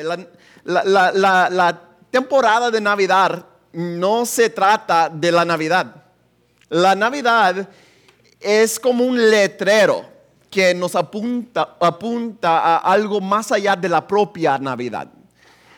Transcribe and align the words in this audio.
importante. 0.00 0.38
La, 0.64 1.82
temporada 2.10 2.70
de 2.70 2.80
Navidad 2.80 3.44
no 3.72 4.24
se 4.24 4.48
trata 4.48 5.08
de 5.08 5.32
la 5.32 5.44
Navidad. 5.44 6.04
La 6.68 6.94
Navidad 6.94 7.68
es 8.40 8.80
como 8.80 9.04
un 9.04 9.30
letrero 9.30 10.04
que 10.50 10.74
nos 10.74 10.94
apunta, 10.94 11.76
apunta 11.80 12.58
a 12.58 12.76
algo 12.78 13.20
más 13.20 13.52
allá 13.52 13.76
de 13.76 13.88
la 13.88 14.06
propia 14.06 14.56
Navidad. 14.58 15.08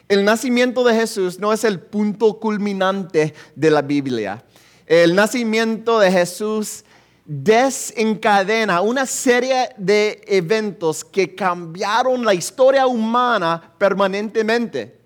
El 0.09 0.25
nacimiento 0.25 0.85
de 0.85 0.95
Jesús 0.95 1.39
no 1.39 1.53
es 1.53 1.65
el 1.65 1.81
punto 1.81 2.39
culminante 2.39 3.35
de 3.55 3.71
la 3.71 3.83
Biblia. 3.83 4.45
El 4.87 5.15
nacimiento 5.15 5.99
de 5.99 6.11
Jesús 6.11 6.85
desencadena 7.31 8.81
una 8.81 9.05
serie 9.05 9.69
de 9.77 10.23
eventos 10.27 11.05
que 11.05 11.35
cambiaron 11.35 12.25
la 12.25 12.33
historia 12.33 12.87
humana 12.87 13.75
permanentemente. 13.77 14.99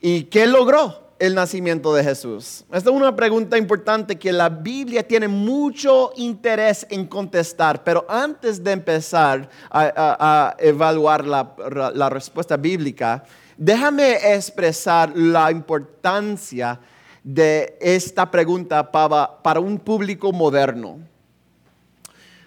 ¿Y 0.00 0.22
qué 0.24 0.46
logró 0.46 1.10
el 1.18 1.34
nacimiento 1.34 1.92
de 1.92 2.04
Jesús? 2.04 2.64
Esta 2.72 2.88
es 2.88 2.96
una 2.96 3.16
pregunta 3.16 3.58
importante 3.58 4.16
que 4.16 4.32
la 4.32 4.48
Biblia 4.48 5.02
tiene 5.02 5.26
mucho 5.26 6.12
interés 6.14 6.86
en 6.88 7.04
contestar, 7.06 7.82
pero 7.82 8.06
antes 8.08 8.62
de 8.62 8.70
empezar 8.70 9.50
a, 9.72 10.54
evaluar 10.60 11.26
la, 11.26 12.08
respuesta 12.10 12.56
bíblica, 12.56 13.24
déjame 13.56 14.34
expresar 14.34 15.10
la 15.16 15.50
importancia 15.50 16.78
de 16.78 16.99
esta 17.24 18.30
pregunta 18.30 18.90
para, 18.90 19.60
un 19.60 19.78
público 19.78 20.32
moderno. 20.32 20.98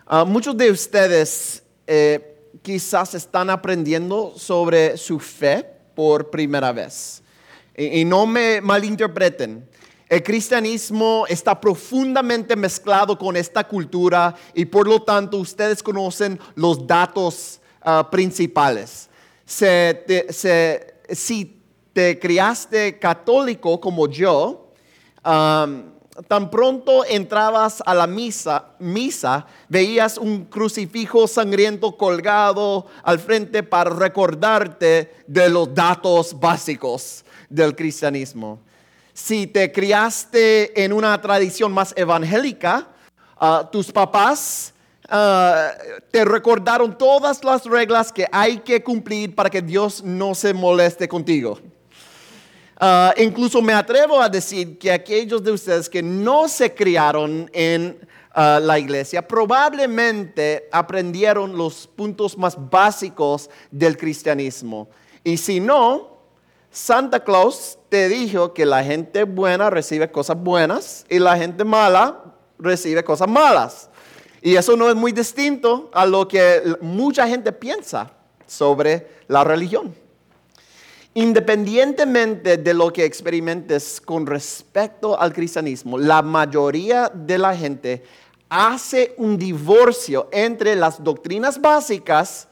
Ah, 0.06 0.26
muchos 0.26 0.58
de 0.58 0.72
ustedes 0.72 1.64
eh, 1.88 2.38
quizás 2.62 3.14
están 3.14 3.50
aprendiendo 3.50 4.34
sobre 4.36 4.98
su 4.98 5.20
fe 5.20 5.66
por 5.96 6.30
primera 6.30 6.72
vez. 6.72 7.22
y 7.76 8.06
no 8.06 8.26
me 8.26 8.62
malinterpreten. 8.62 9.68
El 10.14 10.22
cristianismo 10.22 11.26
está 11.28 11.60
profundamente 11.60 12.56
mezclado 12.56 13.18
con 13.18 13.36
esta 13.36 13.68
cultura 13.68 14.36
y 14.54 14.64
por 14.64 14.88
lo 14.88 15.02
tanto 15.02 15.38
ustedes 15.38 15.82
conocen 15.82 16.40
los 16.54 16.86
datos 16.86 17.60
ah, 17.82 18.08
principales. 18.12 19.10
si 19.48 21.60
te 21.94 22.20
criaste 22.20 23.00
católico 23.00 23.80
como 23.80 24.08
yo, 24.08 24.63
tan 25.24 26.52
pronto 26.52 27.04
entrabas 27.06 27.82
a 27.86 27.94
la 27.94 28.06
misa, 28.06 28.66
misa, 28.80 29.46
veías 29.68 30.18
un 30.18 30.46
crucifijo 30.46 31.28
sangriento 31.28 31.98
colgado 31.98 32.86
al 33.04 33.20
frente 33.20 33.64
para 33.64 33.90
recordarte 33.90 35.12
de 35.26 35.50
los 35.50 35.74
datos 35.74 36.40
básicos 36.40 37.26
del 37.50 37.76
cristianismo. 37.76 38.60
Si 39.14 39.48
te 39.48 39.72
criaste 39.72 40.84
en 40.84 40.94
una 40.94 41.20
tradición 41.22 41.72
más 41.72 41.94
evangélica, 41.96 42.88
ah, 43.40 43.68
tus 43.72 43.92
papás 43.92 44.74
ah, 45.10 45.72
te 46.12 46.26
recordaron 46.26 46.98
todas 46.98 47.44
las 47.44 47.66
reglas 47.66 48.12
que 48.12 48.28
hay 48.32 48.58
que 48.60 48.84
cumplir 48.84 49.34
para 49.34 49.50
que 49.50 49.62
Dios 49.62 50.04
no 50.04 50.36
se 50.36 50.54
moleste 50.54 51.08
contigo. 51.08 51.60
Ah, 52.86 53.14
incluso 53.16 53.62
me 53.62 53.72
atrevo 53.72 54.20
a 54.20 54.28
decir 54.28 54.78
que 54.78 54.92
aquellos 54.92 55.42
de 55.42 55.54
ustedes 55.54 55.88
que 55.88 56.04
no 56.04 56.50
se 56.50 56.76
criaron 56.76 57.50
en 57.54 57.98
ah, 58.34 58.60
la 58.62 58.78
iglesia 58.78 59.26
probablemente 59.26 60.68
aprendieron 60.70 61.56
los 61.56 61.88
puntos 61.88 62.38
más 62.38 62.58
básicos 62.70 63.50
del 63.72 63.96
cristianismo. 63.96 64.90
Y 65.24 65.38
si 65.38 65.62
no, 65.62 66.18
Santa 66.72 67.24
Claus 67.24 67.80
te 67.88 68.10
dijo 68.10 68.54
que 68.54 68.66
la 68.66 68.84
gente 68.84 69.24
buena 69.24 69.70
recibe 69.70 70.12
cosas 70.12 70.36
buenas 70.36 71.06
y 71.08 71.20
la 71.20 71.38
gente 71.38 71.64
mala 71.64 72.22
recibe 72.60 73.02
cosas 73.02 73.30
malas. 73.30 73.90
Y 74.42 74.58
eso 74.58 74.76
no 74.76 74.90
es 74.90 74.96
muy 74.96 75.14
distinto 75.14 75.90
a 75.94 76.06
lo 76.06 76.28
que 76.28 76.76
mucha 76.82 77.30
gente 77.30 77.54
piensa 77.54 78.12
sobre 78.46 79.08
la 79.30 79.46
religión. 79.46 80.03
Independientemente 81.16 82.58
de 82.58 82.74
lo 82.74 82.92
que 82.92 83.06
experimentes 83.06 84.02
con 84.02 84.26
respecto 84.26 85.20
al 85.20 85.32
cristianismo, 85.32 85.98
la 85.98 86.24
mayoría 86.24 87.12
de 87.14 87.38
la 87.38 87.56
gente 87.56 88.04
hace 88.50 89.14
un 89.18 89.38
divorcio 89.38 90.28
entre 90.32 90.76
las 90.76 91.04
doctrinas 91.04 91.62
básicas 91.62 92.48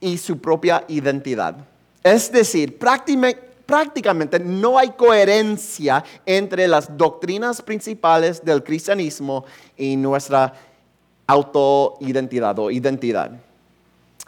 y 0.00 0.18
su 0.18 0.38
propia 0.38 0.84
identidad. 0.88 1.56
Es 2.02 2.30
decir, 2.30 2.78
prácticamente 2.78 4.38
no 4.38 4.78
hay 4.78 4.90
coherencia 4.90 6.04
entre 6.26 6.68
las 6.68 6.94
doctrinas 6.96 7.62
principales 7.62 8.44
del 8.44 8.62
cristianismo 8.62 9.46
y 9.78 9.96
nuestra 9.96 10.52
autoidentidad 11.26 12.58
o 12.58 12.70
identidad. 12.70 13.32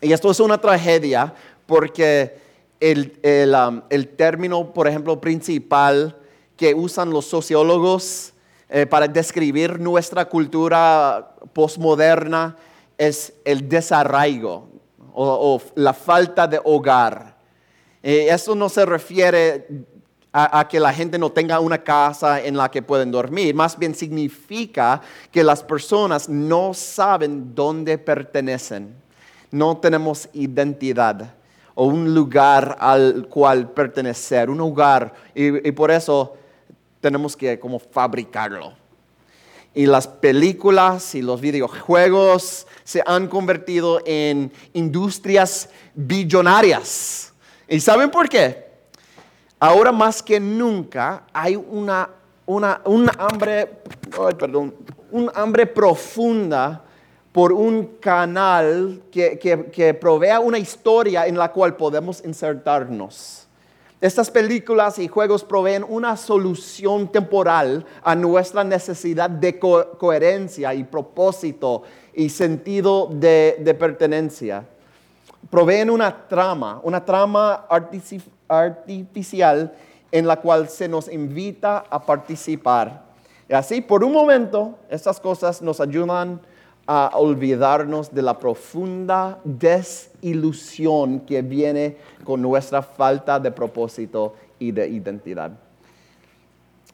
Y 0.01 0.13
esto 0.13 0.31
es 0.31 0.41
una 0.41 0.59
tragedia 0.59 1.35
porque 1.67 2.48
Um, 2.81 3.83
el, 3.91 4.09
término, 4.09 4.73
por 4.73 4.87
ejemplo, 4.87 5.21
principal 5.21 6.17
que 6.57 6.75
usan 6.75 7.11
los 7.11 7.27
sociólogos 7.27 8.33
eh, 8.69 8.87
para 8.87 9.09
describir 9.09 9.81
nuestra 9.81 10.27
cultura 10.27 11.35
postmoderna 11.53 12.57
es 12.97 13.33
el 13.45 13.69
desarraigo 13.69 14.69
o, 15.13 15.61
la 15.75 15.93
falta 15.93 16.47
de 16.47 16.61
hogar. 16.63 17.37
Eh, 18.01 18.29
eso 18.31 18.55
no 18.55 18.69
se 18.69 18.87
refiere 18.87 19.67
a, 20.33 20.69
que 20.69 20.79
la 20.79 20.93
gente 20.93 21.19
no 21.19 21.33
tenga 21.33 21.59
una 21.59 21.83
casa 21.83 22.41
en 22.41 22.57
la 22.57 22.71
que 22.71 22.81
pueden 22.81 23.11
dormir, 23.11 23.57
más 23.57 23.77
bien 23.77 23.93
significa 23.93 25.01
que 25.33 25.43
las 25.43 25.65
personas 25.65 26.29
no 26.29 26.75
saben 26.75 27.57
dónde 27.57 27.99
pertenecen, 27.99 28.95
no 29.51 29.79
tenemos 29.79 30.29
identidad 30.33 31.35
o 31.81 31.85
un 31.85 32.13
lugar 32.13 32.77
al 32.81 33.29
cual 33.29 33.71
pertenecer, 33.71 34.51
un 34.51 34.61
hogar. 34.61 35.15
Y, 35.33 35.71
por 35.71 35.93
eso 35.93 36.35
tenemos 37.01 37.37
que 37.37 37.61
como 37.61 37.79
fabricarlo. 37.79 38.73
Y 39.73 39.87
las 39.87 40.09
películas 40.09 41.15
y 41.15 41.23
los 41.23 41.41
videojuegos 41.41 42.67
se 42.83 43.01
han 43.07 43.29
convertido 43.29 44.03
en 44.05 44.51
industrias 44.73 45.69
billonarias. 45.95 47.33
¿Y 47.69 47.79
saben 47.79 48.11
por 48.11 48.29
qué? 48.29 48.67
Ahora 49.61 49.93
más 49.93 50.21
que 50.21 50.41
nunca 50.41 51.27
hay 51.33 51.55
una, 51.55 52.11
una, 52.45 52.81
un 52.87 53.09
hambre, 53.19 53.71
perdón, 54.37 54.75
un 55.13 55.31
hambre 55.33 55.65
profunda 55.65 56.83
por 57.39 57.53
un 57.53 57.99
canal 58.01 59.01
que, 59.13 59.97
provea 60.01 60.41
una 60.41 60.59
historia 60.59 61.29
en 61.29 61.39
la 61.39 61.53
cual 61.53 61.77
podemos 61.77 62.21
insertarnos. 62.25 63.47
Estas 64.01 64.29
películas 64.29 64.99
y 64.99 65.07
juegos 65.07 65.45
proveen 65.45 65.87
una 65.89 66.17
solución 66.17 67.07
temporal 67.07 67.87
a 68.03 68.17
nuestra 68.17 68.65
necesidad 68.65 69.31
de 69.31 69.57
coherencia 69.57 70.75
y 70.75 70.83
propósito 70.83 71.85
y 72.13 72.29
sentido 72.29 73.09
de, 73.09 73.59
de, 73.61 73.73
pertenencia. 73.73 74.67
Proveen 75.49 75.91
una 75.91 76.27
trama, 76.27 76.81
una 76.83 77.05
trama 77.05 77.69
artificial 78.49 79.73
en 80.11 80.27
la 80.27 80.41
cual 80.41 80.69
se 80.69 80.89
nos 80.89 81.07
invita 81.07 81.85
a 81.89 82.05
participar. 82.05 83.05
Y 83.49 83.55
así, 83.55 83.81
por 83.81 84.03
un 84.03 84.11
momento, 84.11 84.77
estas 84.91 85.21
cosas 85.21 85.63
nos 85.63 85.81
ayudan 85.81 86.41
a 86.91 87.11
olvidarnos 87.19 88.15
de 88.15 88.23
la 88.23 88.39
profunda 88.39 89.39
desilusión 89.45 91.21
que 91.21 91.43
viene 91.43 91.99
con 92.25 92.41
nuestra 92.41 92.81
falta 92.81 93.39
de 93.39 93.51
propósito 93.51 94.35
y 94.59 94.73
de 94.73 94.89
identidad. 94.89 95.51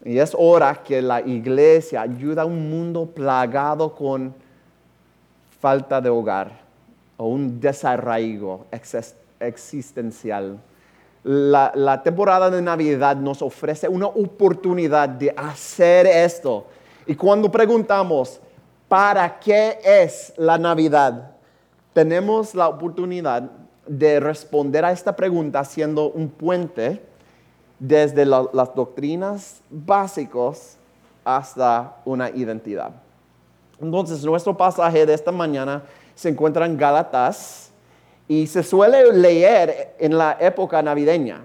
Y 0.05 0.19
es 0.19 0.35
hora 0.37 0.83
que 0.83 1.01
la 1.01 1.21
iglesia 1.21 2.03
ayuda 2.03 2.43
a 2.43 2.45
un 2.45 2.69
mundo 2.69 3.07
plagado 3.07 3.95
con 3.95 4.35
falta 5.61 6.01
de 6.01 6.11
hogar 6.11 6.51
o 7.17 7.29
un 7.29 7.61
desarraigo 7.61 8.67
existencial. 9.39 10.59
La, 11.23 12.03
temporada 12.03 12.51
de 12.51 12.61
Navidad 12.61 13.15
nos 13.15 13.43
ofrece 13.43 13.89
una 13.89 14.09
oportunidad 14.09 15.09
de 15.09 15.33
hacer 15.37 16.09
esto. 16.09 16.67
Y 17.07 17.15
cuando 17.15 17.49
preguntamos, 17.49 18.41
¿Para 18.89 19.41
qué 19.41 19.79
es 19.83 20.33
la 20.37 20.59
Navidad? 20.59 21.33
Tenemos 21.93 22.55
la 22.55 22.69
oportunidad 22.69 23.51
de 23.87 24.21
responder 24.21 24.85
a 24.85 24.93
esta 24.93 25.17
pregunta 25.17 25.61
haciendo 25.61 26.11
un 26.11 26.29
puente 26.29 27.03
desde 27.79 28.25
las 28.27 28.75
doctrinas 28.75 29.63
básicas 29.71 30.77
hasta 31.25 31.97
una 32.05 32.31
identidad. 32.31 32.91
Entonces, 33.81 34.25
nuestro 34.25 34.57
pasaje 34.57 35.05
de 35.07 35.15
esta 35.15 35.33
mañana 35.33 35.83
se 36.15 36.29
encuentra 36.29 36.67
en 36.67 36.77
Gálatas 36.77 37.71
y 38.29 38.47
se 38.47 38.63
suele 38.63 39.13
leer 39.13 39.95
en 39.99 40.17
la 40.17 40.37
época 40.41 40.83
navideña. 40.83 41.41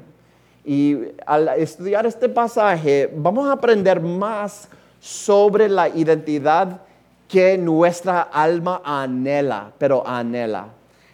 Y 0.65 0.97
al 1.25 1.47
estudiar 1.57 2.05
este 2.05 2.29
pasaje 2.29 3.11
vamos 3.15 3.47
a 3.47 3.53
aprender 3.53 3.99
más 4.01 4.69
sobre 4.99 5.67
la 5.69 5.89
identidad 5.89 6.81
que 7.29 7.57
nuestra 7.59 8.23
alma 8.23 8.81
anhela, 8.83 9.71
pero 9.77 10.05
anhela. 10.05 10.69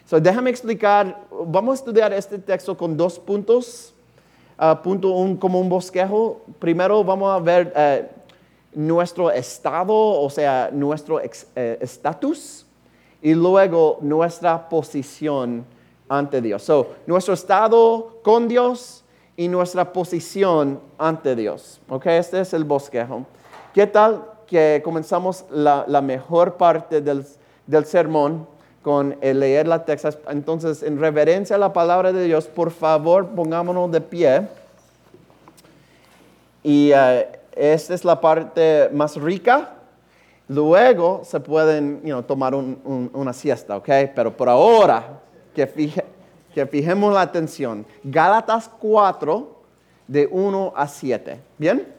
So, 0.05 0.19
déjame 0.19 0.49
explicar, 0.49 1.27
vamos 1.29 1.73
a 1.73 1.75
estudiar 1.75 2.13
este 2.13 2.39
texto 2.39 2.75
con 2.77 2.95
dos 2.95 3.19
puntos. 3.19 3.93
Ah, 4.57 4.81
punto 4.81 5.09
un, 5.09 5.35
como 5.35 5.59
un 5.59 5.67
bosquejo. 5.67 6.41
Primero 6.57 7.03
vamos 7.03 7.29
a 7.29 7.39
ver 7.43 7.73
eh, 7.75 8.09
nuestro 8.73 9.29
estado, 9.29 9.93
o 9.93 10.29
sea, 10.29 10.69
nuestro 10.71 11.19
eh, 11.19 11.77
estatus, 11.81 12.65
y 13.21 13.33
luego 13.33 13.97
nuestra 14.01 14.69
posición 14.69 15.65
ante 16.07 16.41
Dios. 16.41 16.63
So, 16.63 16.95
nuestro 17.05 17.33
estado 17.33 18.19
con 18.23 18.47
Dios 18.47 19.03
y 19.35 19.49
nuestra 19.49 19.91
posición 19.91 20.79
ante 20.97 21.35
Dios. 21.35 21.81
Ok, 21.89 22.05
este 22.05 22.39
es 22.39 22.53
el 22.53 22.63
bosquejo. 22.63 23.25
¿Qué 23.73 23.85
tal 23.87 24.34
que 24.47 24.81
comenzamos 24.83 25.45
la, 25.49 26.01
mejor 26.01 26.55
parte 26.55 27.01
del, 27.01 27.25
sermón 27.85 28.47
con 28.81 29.17
el 29.21 29.39
leer 29.39 29.67
la 29.67 29.85
texta? 29.85 30.11
Entonces, 30.29 30.83
en 30.83 30.99
reverencia 30.99 31.55
a 31.55 31.59
la 31.59 31.73
palabra 31.73 32.11
de 32.11 32.25
Dios, 32.25 32.47
por 32.47 32.71
favor, 32.71 33.27
pongámonos 33.27 33.91
de 33.91 34.01
pie. 34.01 34.47
Y 36.63 36.91
eh, 36.93 37.27
esta 37.55 37.93
es 37.93 38.05
la 38.05 38.19
parte 38.19 38.89
más 38.91 39.15
rica. 39.15 39.71
Luego 40.47 41.21
se 41.23 41.39
pueden 41.39 42.01
tomar 42.27 42.53
una 42.53 43.33
siesta, 43.33 43.77
¿ok? 43.77 43.89
Pero 44.15 44.35
por 44.35 44.47
ahora, 44.47 45.19
que, 45.55 45.67
que 46.53 46.65
fijemos 46.67 47.13
la 47.13 47.21
atención. 47.21 47.85
Gálatas 48.03 48.69
4, 48.79 49.55
de 50.07 50.27
1 50.29 50.73
a 50.75 50.87
7. 50.87 51.39
¿Bien? 51.57 51.94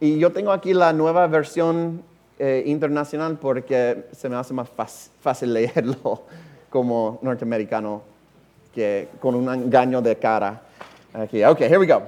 Y 0.00 0.18
yo 0.18 0.32
tengo 0.32 0.52
aquí 0.52 0.74
la 0.74 0.92
nueva 0.92 1.26
versión 1.26 2.02
eh, 2.38 2.62
internacional 2.66 3.36
porque 3.38 4.06
se 4.12 4.28
me 4.28 4.36
hace 4.36 4.54
más 4.54 4.68
fácil 5.20 5.52
leerlo 5.54 6.22
como 6.70 7.18
norteamericano 7.22 8.02
que 8.72 9.08
con 9.20 9.34
un 9.34 9.52
engaño 9.52 10.00
de 10.00 10.16
cara. 10.16 10.62
Aquí, 11.12 11.42
ok, 11.42 11.60
here 11.62 11.78
we 11.78 11.86
go. 11.86 12.02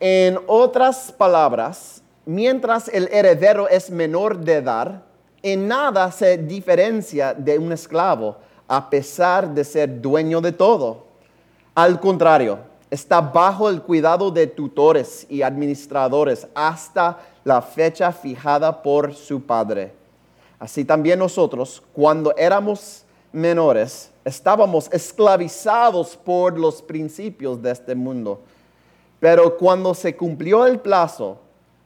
En 0.00 0.38
otras 0.46 1.12
palabras, 1.12 2.02
mientras 2.24 2.88
el 2.88 3.08
heredero 3.12 3.68
es 3.68 3.90
menor 3.90 4.38
de 4.38 4.54
edad, 4.54 5.02
en 5.42 5.68
nada 5.68 6.10
se 6.12 6.38
diferencia 6.38 7.34
de 7.34 7.58
un 7.58 7.72
esclavo, 7.72 8.36
a 8.66 8.88
pesar 8.88 9.52
de 9.52 9.64
ser 9.64 10.00
dueño 10.00 10.40
de 10.40 10.52
todo. 10.52 11.08
Al 11.74 12.00
contrario, 12.00 12.58
está 12.90 13.20
bajo 13.20 13.68
el 13.68 13.82
cuidado 13.82 14.30
de 14.30 14.46
tutores 14.46 15.26
y 15.28 15.42
administradores 15.42 16.46
hasta 16.54 17.18
la 17.44 17.60
fecha 17.60 18.12
fijada 18.12 18.82
por 18.82 19.14
su 19.14 19.42
padre. 19.42 19.92
Así 20.58 20.84
también 20.84 21.18
nosotros, 21.18 21.82
cuando 21.92 22.34
éramos 22.36 23.04
menores, 23.32 24.10
estábamos 24.24 24.88
esclavizados 24.92 26.16
por 26.16 26.58
los 26.58 26.82
principios 26.82 27.60
de 27.62 27.70
este 27.70 27.94
mundo. 27.94 28.40
Pero 29.20 29.56
cuando 29.56 29.94
se 29.94 30.16
cumplió 30.16 30.66
el 30.66 30.80
plazo, 30.80 31.38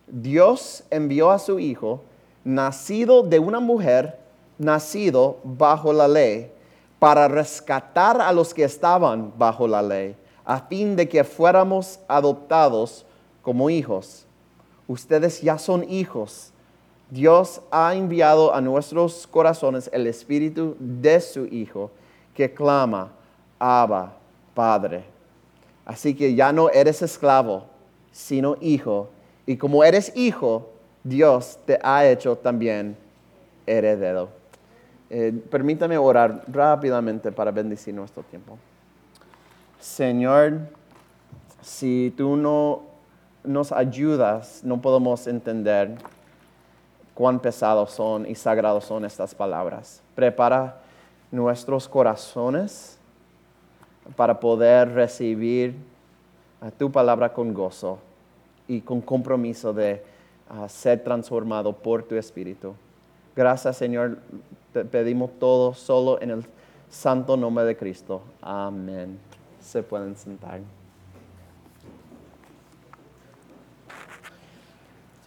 Dios 0.06 0.84
envió 0.90 1.30
a 1.30 1.38
su 1.38 1.58
Hijo, 1.58 2.02
nacido 2.44 3.22
de 3.22 3.38
una 3.38 3.60
mujer, 3.60 4.18
nacido 4.58 5.38
bajo 5.42 5.92
la 5.92 6.08
ley, 6.08 6.50
para 6.98 7.26
rescatar 7.26 8.20
a 8.20 8.32
los 8.32 8.54
que 8.54 8.64
estaban 8.64 9.32
bajo 9.36 9.66
la 9.66 9.82
ley 9.82 10.16
a 10.44 10.60
fin 10.60 10.96
de 10.96 11.08
que 11.08 11.24
fuéramos 11.24 12.00
adoptados 12.08 13.06
como 13.42 13.70
hijos. 13.70 14.26
Ustedes 14.88 15.40
ya 15.40 15.58
son 15.58 15.88
hijos. 15.88 16.52
Dios 17.10 17.60
ha 17.70 17.94
enviado 17.94 18.54
a 18.54 18.60
nuestros 18.60 19.26
corazones 19.26 19.90
el 19.92 20.06
espíritu 20.06 20.76
de 20.78 21.20
su 21.20 21.44
Hijo 21.46 21.90
que 22.34 22.52
clama, 22.52 23.12
Abba, 23.58 24.16
Padre. 24.54 25.04
Así 25.84 26.14
que 26.14 26.34
ya 26.34 26.52
no 26.52 26.70
eres 26.70 27.02
esclavo, 27.02 27.66
sino 28.12 28.56
hijo. 28.60 29.10
Y 29.46 29.56
como 29.56 29.84
eres 29.84 30.12
hijo, 30.16 30.70
Dios 31.04 31.58
te 31.66 31.78
ha 31.82 32.06
hecho 32.06 32.36
también 32.36 32.96
heredero. 33.66 34.30
Eh, 35.10 35.32
permítame 35.50 35.98
orar 35.98 36.44
rápidamente 36.48 37.32
para 37.32 37.50
bendecir 37.50 37.94
nuestro 37.94 38.22
tiempo. 38.22 38.56
Señor, 39.82 40.60
si 41.60 42.14
tú 42.16 42.36
no 42.36 42.82
nos 43.42 43.72
ayudas, 43.72 44.62
no 44.62 44.80
podemos 44.80 45.26
entender 45.26 45.96
cuán 47.14 47.40
pesados 47.40 47.90
son 47.90 48.24
y 48.24 48.36
sagrados 48.36 48.84
son 48.84 49.04
estas 49.04 49.34
palabras. 49.34 50.00
Prepara 50.14 50.76
nuestros 51.32 51.88
corazones 51.88 52.96
para 54.14 54.38
poder 54.38 54.94
recibir 54.94 55.74
tu 56.78 56.92
palabra 56.92 57.32
con 57.32 57.52
gozo 57.52 57.98
y 58.68 58.82
con 58.82 59.00
compromiso 59.00 59.72
de 59.72 60.00
ah, 60.48 60.68
ser 60.68 61.02
transformado 61.02 61.72
por 61.72 62.04
tu 62.04 62.14
Espíritu. 62.14 62.72
Gracias 63.34 63.78
Señor, 63.78 64.18
te 64.72 64.84
pedimos 64.84 65.32
todo 65.40 65.74
solo 65.74 66.22
en 66.22 66.30
el 66.30 66.46
santo 66.88 67.36
nombre 67.36 67.64
de 67.64 67.76
Cristo. 67.76 68.22
Amén 68.40 69.31
se 69.62 69.82
pueden 69.82 70.16
sentar. 70.16 70.60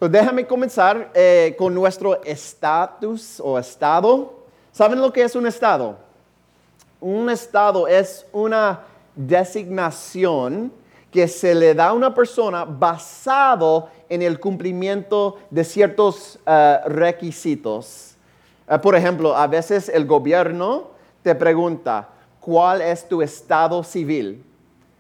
déjame 0.10 0.46
comenzar 0.46 1.10
eh, 1.14 1.56
con 1.58 1.74
nuestro 1.74 2.22
estatus 2.24 3.40
o 3.44 3.58
estado. 3.58 4.34
¿Saben 4.72 5.00
lo 5.00 5.12
que 5.12 5.24
es 5.24 5.36
un 5.36 5.48
estado? 5.48 5.98
Un 7.00 7.30
estado 7.30 7.88
es 7.88 8.26
una 8.32 8.82
designación 9.16 10.72
que 11.12 11.28
se 11.28 11.56
le 11.56 11.74
da 11.74 11.88
a 11.88 11.94
una 11.94 12.14
persona 12.14 12.66
basado 12.66 13.90
en 14.10 14.22
el 14.22 14.40
cumplimiento 14.40 15.38
de 15.50 15.64
ciertos 15.64 16.40
eh, 16.46 16.80
requisitos. 16.88 18.16
Eh, 18.68 18.78
por 18.80 18.96
ejemplo, 18.96 19.36
a 19.36 19.48
veces 19.48 19.90
el 19.90 20.06
gobierno 20.06 20.90
te 21.24 21.34
pregunta, 21.34 22.10
cuál 22.46 22.80
es 22.80 23.10
tu 23.10 23.24
estado 23.24 23.84
civil, 23.84 24.44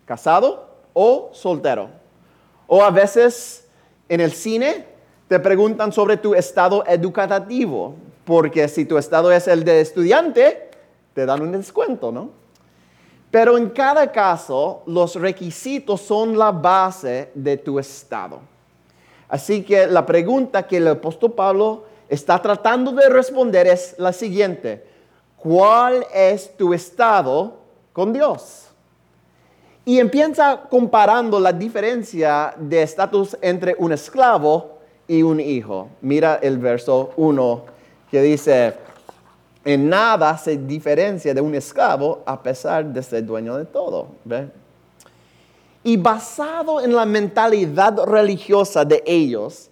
casado 0.04 0.68
o 0.94 1.30
soltero. 1.32 1.90
O 2.66 2.84
a 2.84 2.90
veces 2.90 3.68
en 4.10 4.20
el 4.20 4.32
cine 4.32 4.88
te 5.28 5.40
preguntan 5.40 5.92
sobre 5.92 6.18
tu 6.18 6.34
estado 6.34 6.84
educativo, 6.88 7.94
porque 8.26 8.68
si 8.68 8.86
tu 8.86 8.98
estado 8.98 9.32
es 9.32 9.48
el 9.48 9.64
de 9.64 9.80
estudiante, 9.80 10.72
te 11.14 11.28
dan 11.28 11.44
un 11.44 11.52
descuento, 11.52 12.12
¿no? 12.12 12.32
Pero 13.30 13.60
en 13.60 13.70
cada 13.70 14.12
caso, 14.12 14.82
los 14.88 15.14
requisitos 15.14 16.02
son 16.02 16.36
la 16.36 16.52
base 16.52 17.30
de 17.36 17.58
tu 17.58 17.78
estado. 17.78 18.40
Así 19.30 19.62
que 19.62 19.86
la 19.86 20.04
pregunta 20.04 20.66
que 20.66 20.78
el 20.78 20.88
apóstol 20.88 21.34
Pablo 21.34 21.84
está 22.10 22.42
tratando 22.42 22.92
de 22.92 23.08
responder 23.08 23.68
es 23.68 23.94
la 24.00 24.14
siguiente 24.14 24.95
cuál 25.46 26.08
es 26.12 26.58
tu 26.58 26.74
estado 26.74 27.54
con 27.94 28.12
Dios. 28.12 28.64
Y 29.86 30.00
empieza 30.00 30.62
comparando 30.68 31.40
la 31.40 31.54
diferencia 31.54 32.56
de 32.58 32.82
estatus 32.82 33.38
entre 33.40 33.76
un 33.78 33.92
esclavo 33.92 34.80
y 35.08 35.22
un 35.22 35.40
hijo. 35.40 35.90
Mira 36.02 36.40
el 36.42 36.58
verso 36.58 37.12
1 37.18 37.62
que 38.10 38.24
dice, 38.24 38.74
en 39.64 39.88
nada 39.88 40.36
se 40.36 40.58
diferencia 40.58 41.32
de 41.32 41.42
un 41.42 41.54
esclavo 41.54 42.24
a 42.26 42.42
pesar 42.42 42.84
de 42.84 43.04
ser 43.04 43.24
dueño 43.24 43.56
de 43.56 43.66
todo. 43.66 44.08
Y 45.84 45.96
basado 45.96 46.82
en 46.82 46.96
la 46.96 47.06
mentalidad 47.06 48.04
religiosa 48.04 48.84
de 48.84 49.04
ellos, 49.06 49.70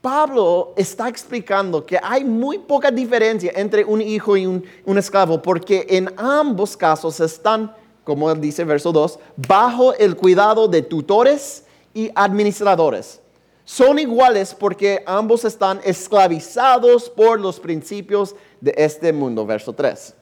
Pablo 0.00 0.72
está 0.76 1.08
explicando 1.08 1.84
que 1.84 1.98
hay 2.02 2.24
muy 2.24 2.58
poca 2.58 2.90
diferencia 2.90 3.52
entre 3.54 3.84
un 3.84 4.00
hijo 4.00 4.34
y 4.34 4.46
un, 4.46 4.64
esclavo, 4.96 5.42
porque 5.42 5.86
en 5.90 6.10
ambos 6.16 6.74
casos 6.74 7.20
están, 7.20 7.74
como 8.02 8.34
dice 8.34 8.64
verso 8.64 8.92
2, 8.92 9.18
bajo 9.36 9.92
el 9.94 10.16
cuidado 10.16 10.68
de 10.68 10.80
tutores 10.80 11.64
y 11.92 12.10
administradores. 12.14 13.20
Son 13.64 13.98
iguales 13.98 14.54
porque 14.54 15.02
ambos 15.06 15.44
están 15.44 15.80
esclavizados 15.84 17.10
por 17.10 17.38
los 17.38 17.60
principios 17.60 18.34
de 18.58 18.72
este 18.78 19.12
mundo, 19.12 19.44
verso 19.44 19.74
3. 19.74 20.14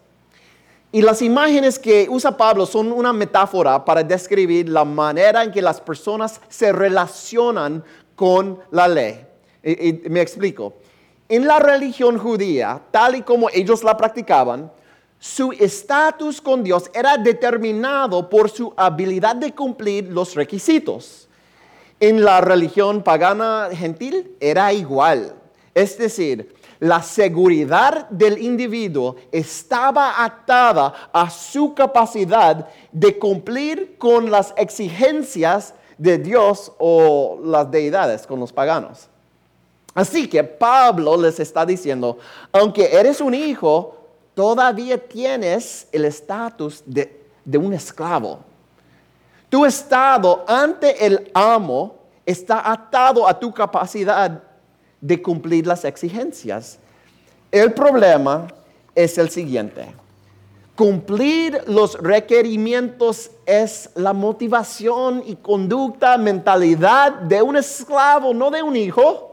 Y 0.90 1.02
las 1.02 1.22
imágenes 1.22 1.78
que 1.78 2.08
usa 2.10 2.36
Pablo 2.36 2.66
son 2.66 2.90
una 2.90 3.12
metáfora 3.12 3.84
para 3.84 4.02
describir 4.02 4.68
la 4.68 4.84
manera 4.84 5.44
en 5.44 5.52
que 5.52 5.62
las 5.62 5.80
personas 5.80 6.40
se 6.48 6.72
relacionan 6.72 7.84
con 8.16 8.58
la 8.72 8.88
ley. 8.88 9.27
Me 9.62 10.20
explico. 10.20 10.74
en 11.28 11.46
la 11.46 11.58
religión 11.58 12.16
judía, 12.16 12.80
tal 12.90 13.16
y 13.16 13.22
como 13.22 13.50
ellos 13.50 13.84
la 13.84 13.96
practicaban, 13.96 14.70
su 15.18 15.52
estatus 15.52 16.40
con 16.40 16.62
Dios 16.62 16.90
era 16.94 17.16
determinado 17.18 18.30
por 18.30 18.48
su 18.48 18.72
habilidad 18.76 19.36
de 19.36 19.52
cumplir 19.52 20.04
los 20.04 20.34
requisitos. 20.34 21.28
En 22.00 22.24
la 22.24 22.40
religión 22.40 23.02
pagana 23.02 23.68
gentil 23.72 24.36
era 24.38 24.72
igual. 24.72 25.34
Es 25.74 25.98
decir, 25.98 26.54
la 26.78 27.02
seguridad 27.02 28.08
del 28.10 28.38
individuo 28.38 29.16
estaba 29.32 30.24
atada 30.24 31.10
a 31.12 31.28
su 31.28 31.74
capacidad 31.74 32.68
de 32.92 33.18
cumplir 33.18 33.98
con 33.98 34.30
las 34.30 34.54
exigencias 34.56 35.74
de 35.96 36.18
Dios 36.18 36.72
o 36.78 37.40
las 37.42 37.68
deidades, 37.70 38.26
con 38.26 38.38
los 38.38 38.52
paganos. 38.52 39.08
Así 39.94 40.28
que 40.28 40.44
Pablo 40.44 41.16
les 41.16 41.40
está 41.40 41.66
diciendo, 41.66 42.18
aunque 42.52 42.92
eres 42.92 43.20
un 43.20 43.34
hijo, 43.34 43.96
todavía 44.34 44.98
tienes 44.98 45.88
el 45.90 46.04
estatus 46.04 46.82
de, 46.86 47.24
de 47.44 47.58
un 47.58 47.72
esclavo. 47.72 48.40
Tu 49.48 49.64
estado 49.64 50.44
ante 50.46 51.04
el 51.04 51.30
amo 51.32 51.96
está 52.26 52.70
atado 52.70 53.26
a 53.26 53.38
tu 53.38 53.52
capacidad 53.52 54.42
de 55.00 55.22
cumplir 55.22 55.66
las 55.66 55.84
exigencias. 55.84 56.78
El 57.50 57.72
problema 57.72 58.48
es 58.94 59.16
el 59.16 59.30
siguiente. 59.30 59.94
Cumplir 60.76 61.62
los 61.66 61.94
requerimientos 61.94 63.30
es 63.46 63.90
la 63.94 64.12
motivación 64.12 65.22
y 65.26 65.36
conducta, 65.36 66.18
mentalidad 66.18 67.12
de 67.12 67.42
un 67.42 67.56
esclavo, 67.56 68.34
no 68.34 68.50
de 68.50 68.62
un 68.62 68.76
hijo. 68.76 69.27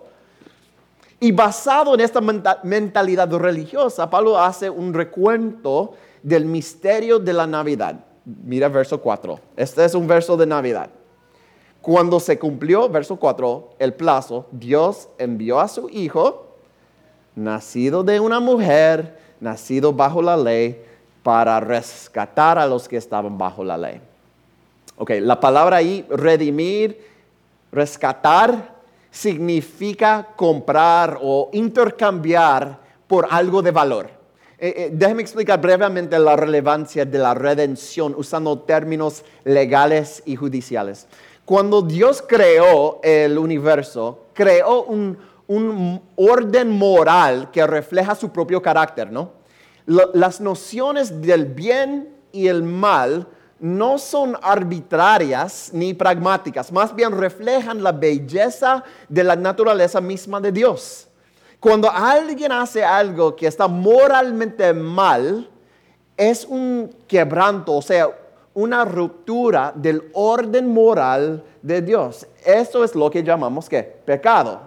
Y 1.20 1.32
basado 1.32 1.94
en 1.94 2.02
esta 2.02 2.22
mentalidad 2.64 3.32
religiosa, 3.34 4.10
Pablo 4.10 4.40
hace 4.40 4.70
un 4.70 4.94
recuento 4.94 5.94
del 6.22 6.46
misterio 6.46 7.20
de 7.20 7.34
la 7.34 7.48
Navidad. 7.48 7.96
Mira 8.26 8.68
verso 8.68 9.00
4. 9.00 9.40
Este 9.56 9.86
es 9.86 9.96
un 9.96 10.08
verso 10.08 10.36
de 10.36 10.46
Navidad. 10.46 10.90
Cuando 11.82 12.20
se 12.20 12.40
cumplió, 12.40 12.90
verso 12.90 13.16
4, 13.16 13.76
el 13.78 13.94
plazo, 13.94 14.48
Dios 14.52 15.08
envió 15.20 15.60
a 15.60 15.68
su 15.68 15.88
Hijo, 15.90 16.48
nacido 17.36 18.04
de 18.04 18.20
una 18.20 18.40
mujer, 18.40 19.20
nacido 19.40 19.94
bajo 19.94 20.22
la 20.22 20.36
ley, 20.36 20.84
para 21.22 21.60
rescatar 21.60 22.58
a 22.58 22.66
los 22.66 22.88
que 22.88 22.98
estaban 22.98 23.38
bajo 23.38 23.64
la 23.64 23.78
ley. 23.78 24.02
Ok, 24.98 25.12
la 25.22 25.40
palabra 25.40 25.78
ahí, 25.78 26.06
redimir, 26.10 27.00
rescatar, 27.72 28.75
significa 29.16 30.28
comprar 30.36 31.20
o 31.22 31.50
intercambiar 31.54 32.78
por 33.08 33.26
algo 33.32 33.62
de 33.62 33.72
valor. 33.72 34.10
Eh, 34.60 34.74
eh, 34.76 34.90
déjeme 34.92 35.22
explicar 35.22 35.62
brevemente 35.62 36.20
la 36.20 36.36
relevancia 36.36 37.06
de 37.06 37.18
la 37.18 37.34
redención 37.34 38.14
usando 38.18 38.60
términos 38.60 39.24
legales 39.46 40.22
y 40.26 40.36
judiciales. 40.36 41.08
Cuando 41.46 41.82
Dios 41.82 42.22
creó 42.28 43.00
el 43.04 43.38
universo, 43.38 44.26
creó 44.34 44.84
un, 44.84 45.18
orden 46.18 46.72
moral 46.72 47.52
que 47.52 47.66
refleja 47.68 48.16
su 48.16 48.32
propio 48.32 48.62
carácter, 48.62 49.12
¿no? 49.12 49.32
las 49.86 50.42
nociones 50.42 51.22
del 51.22 51.46
bien 51.46 52.10
y 52.32 52.48
el 52.48 52.64
mal 52.64 53.28
no 53.66 53.98
son 53.98 54.38
arbitrarias 54.44 55.72
ni 55.74 55.96
pragmáticas, 55.96 56.72
más 56.72 56.94
bien 56.94 57.12
reflejan 57.12 57.82
la 57.82 57.92
belleza 57.92 58.84
de 59.10 59.24
la 59.24 59.36
naturaleza 59.36 60.00
misma 60.00 60.40
de 60.40 60.52
Dios. 60.52 61.08
Cuando 61.60 61.90
alguien 61.90 62.52
hace 62.52 62.84
algo 62.84 63.36
que 63.36 63.48
está 63.48 63.68
moralmente 63.68 64.72
mal, 64.72 65.50
es 66.16 66.46
un 66.46 66.96
quebranto, 67.08 67.74
o 67.74 67.82
sea, 67.82 68.08
una 68.54 68.86
ruptura 68.86 69.74
del 69.76 70.12
orden 70.14 70.72
moral 70.72 71.44
de 71.64 71.82
Dios. 71.82 72.28
Eso 72.46 72.84
es 72.84 72.94
lo 72.94 73.10
que 73.10 73.24
llamamos 73.24 73.68
pecado. 73.68 74.62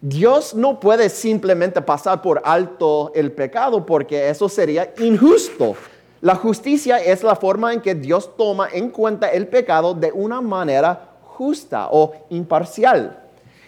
Dios 0.00 0.54
no 0.54 0.80
puede 0.80 1.10
simplemente 1.10 1.82
pasar 1.82 2.22
por 2.22 2.40
alto 2.42 3.12
el 3.14 3.32
pecado 3.32 3.84
porque 3.84 4.30
eso 4.30 4.48
sería 4.48 4.94
injusto. 4.98 5.76
La 6.24 6.36
justicia 6.36 6.96
es 6.96 7.22
la 7.22 7.36
forma 7.36 7.74
en 7.74 7.82
que 7.82 7.94
Dios 7.94 8.34
toma 8.34 8.70
en 8.72 8.88
cuenta 8.88 9.28
el 9.28 9.46
pecado 9.46 9.92
de 9.92 10.10
una 10.10 10.40
manera 10.40 11.10
justa 11.20 11.88
o 11.90 12.14
imparcial. 12.30 13.22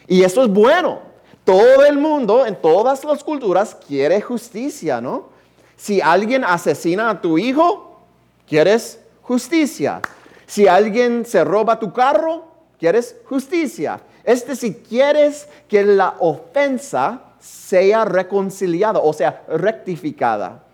Y 0.06 0.22
eso 0.22 0.42
es 0.42 0.48
bueno. 0.48 1.00
Todo 1.44 1.84
el 1.84 1.98
mundo, 1.98 2.46
en 2.46 2.56
todas 2.56 3.04
las 3.04 3.22
culturas, 3.22 3.76
quiere 3.86 4.22
justicia, 4.22 5.02
¿no? 5.02 5.28
Si 5.76 6.00
alguien 6.00 6.44
asesina 6.44 7.10
a 7.10 7.20
tu 7.20 7.36
hijo, 7.36 8.00
quieres 8.48 9.00
justicia. 9.20 10.00
Si 10.46 10.66
alguien 10.66 11.26
se 11.26 11.44
roba 11.44 11.78
tu 11.78 11.92
carro, 11.92 12.46
quieres 12.78 13.16
justicia. 13.26 14.00
Es 14.24 14.46
decir, 14.46 14.82
quieres 14.82 15.46
que 15.68 15.84
la 15.84 16.14
ofensa 16.20 17.20
sea 17.38 18.06
reconciliada, 18.06 19.00
o 19.00 19.12
sea, 19.12 19.44
rectificada. 19.46 20.65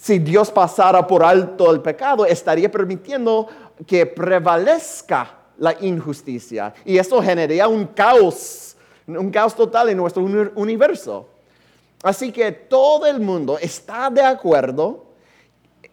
Si 0.00 0.18
Dios 0.18 0.50
pasara 0.50 1.06
por 1.06 1.22
alto 1.22 1.70
el 1.70 1.82
pecado, 1.82 2.24
estaría 2.24 2.70
permitiendo 2.70 3.46
que 3.86 4.06
prevalezca 4.06 5.30
la 5.58 5.76
injusticia. 5.78 6.72
Y 6.86 6.96
eso 6.96 7.20
generaría 7.20 7.68
un 7.68 7.84
caos, 7.84 8.76
un 9.06 9.30
caos 9.30 9.54
total 9.54 9.90
en 9.90 9.98
nuestro 9.98 10.24
universo. 10.54 11.28
Así 12.02 12.32
que 12.32 12.50
todo 12.50 13.06
el 13.06 13.20
mundo 13.20 13.58
está 13.58 14.08
de 14.08 14.22
acuerdo 14.22 15.04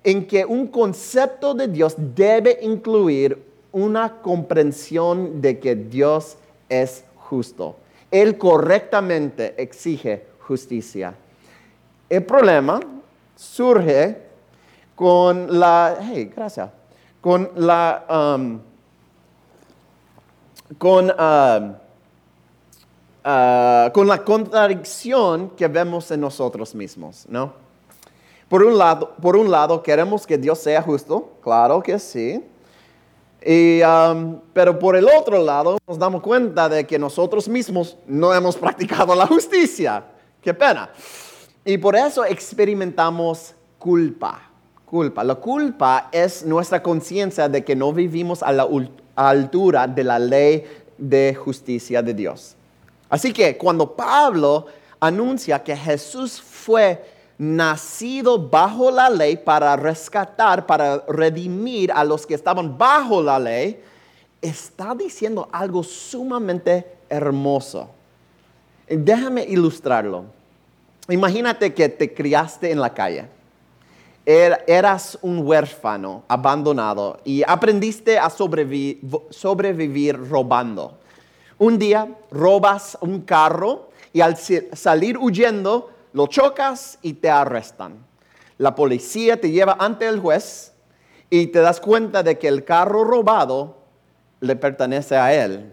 en 0.02 0.26
que 0.26 0.46
un 0.46 0.68
concepto 0.68 1.54
de 1.54 1.68
Dios 1.68 1.96
debe 1.98 2.60
incluir 2.62 3.44
una 3.74 4.22
comprensión 4.22 5.42
de 5.42 5.60
que 5.60 5.76
Dios 5.76 6.38
es 6.70 7.04
justo. 7.18 7.76
Él 8.10 8.38
correctamente 8.38 9.54
exige 9.62 10.28
justicia. 10.40 11.14
El 12.10 12.24
problema 12.24 12.80
surge 13.38 14.24
con 14.96 15.60
la, 15.60 15.98
hey, 16.02 16.32
gracias, 16.36 16.70
con 17.22 17.52
la, 17.56 18.36
um, 18.36 18.60
con, 20.78 21.06
uh, 21.12 21.74
uh, 23.24 23.92
con 23.94 24.08
la 24.08 24.24
contradicción 24.26 25.52
que 25.52 25.68
vemos 25.68 26.10
en 26.12 26.22
nosotros 26.22 26.74
mismos, 26.74 27.26
¿no? 27.30 27.54
Por 28.50 28.64
un 28.64 28.78
lado, 28.78 29.14
por 29.22 29.36
un 29.36 29.52
lado 29.52 29.84
queremos 29.84 30.26
que 30.26 30.38
Dios 30.38 30.60
sea 30.60 30.82
justo, 30.82 31.34
claro 31.42 31.82
que 31.82 32.00
sí. 32.00 32.44
Um, 33.46 34.40
pero 34.52 34.78
por 34.80 34.96
el 34.96 35.08
otro 35.08 35.42
lado 35.42 35.78
nos 35.88 36.00
damos 36.00 36.22
cuenta 36.22 36.68
de 36.68 36.88
que 36.88 36.98
nosotros 36.98 37.48
mismos 37.48 37.96
no 38.08 38.34
hemos 38.34 38.58
practicado 38.58 39.14
la 39.16 39.28
justicia. 39.28 40.04
Qué 40.42 40.54
pena. 40.54 40.90
Y 41.68 41.78
por 41.78 41.98
eso 41.98 42.24
experimentamos 42.24 43.54
culpa. 43.78 44.42
Culpa. 44.86 45.22
La 45.22 45.36
culpa 45.36 46.08
es 46.14 46.46
nuestra 46.46 46.82
conciencia 46.82 47.50
de 47.50 47.66
que 47.66 47.76
no 47.76 47.92
vivimos 47.92 48.42
a 48.42 48.54
la 48.54 48.66
altura 49.18 49.86
de 49.86 50.02
la 50.06 50.18
ley 50.18 50.64
de 50.98 51.36
justicia 51.36 52.02
de 52.02 52.14
Dios. 52.14 52.56
Así 53.10 53.34
que 53.34 53.58
cuando 53.58 53.98
Pablo 53.98 54.68
anuncia 55.02 55.62
que 55.62 55.76
Jesús 55.76 56.40
fue 56.40 57.04
nacido 57.38 58.40
bajo 58.40 58.90
la 58.90 59.10
ley 59.10 59.36
para 59.36 59.76
rescatar, 59.76 60.66
para 60.66 61.04
redimir 61.10 61.92
a 61.92 62.06
los 62.06 62.26
que 62.26 62.36
estaban 62.36 62.78
bajo 62.78 63.22
la 63.22 63.38
ley, 63.40 63.84
está 64.42 64.96
diciendo 64.96 65.50
algo 65.52 65.84
sumamente 65.84 66.96
hermoso. 67.10 67.90
Déjame 68.88 69.44
ilustrarlo. 69.44 70.37
Imagínate 71.10 71.74
que 71.74 71.90
te 71.90 72.14
criaste 72.14 72.72
en 72.72 72.82
la 72.82 72.94
calle. 72.94 73.26
Er, 74.26 74.64
eras 74.68 75.18
un 75.22 75.46
huérfano 75.46 76.24
abandonado 76.28 77.22
y 77.24 77.44
aprendiste 77.48 78.20
a 78.20 78.30
sobrevivir 78.30 80.30
robando. 80.30 80.98
Un 81.60 81.80
día 81.80 82.10
robas 82.30 82.98
un 83.00 83.22
carro 83.22 83.90
y 84.12 84.20
al 84.20 84.38
salir 84.38 85.18
huyendo 85.18 85.92
lo 86.12 86.28
chocas 86.28 87.00
y 87.02 87.14
te 87.14 87.30
arrestan. 87.30 88.06
La 88.58 88.76
policía 88.76 89.40
te 89.40 89.50
lleva 89.50 89.78
ante 89.80 90.08
el 90.08 90.20
juez 90.20 90.74
y 91.30 91.48
te 91.48 91.60
das 91.60 91.80
cuenta 91.80 92.22
de 92.22 92.38
que 92.38 92.50
el 92.50 92.66
carro 92.66 93.06
robado 93.06 93.78
le 94.42 94.56
pertenece 94.56 95.16
a 95.16 95.34
él. 95.34 95.72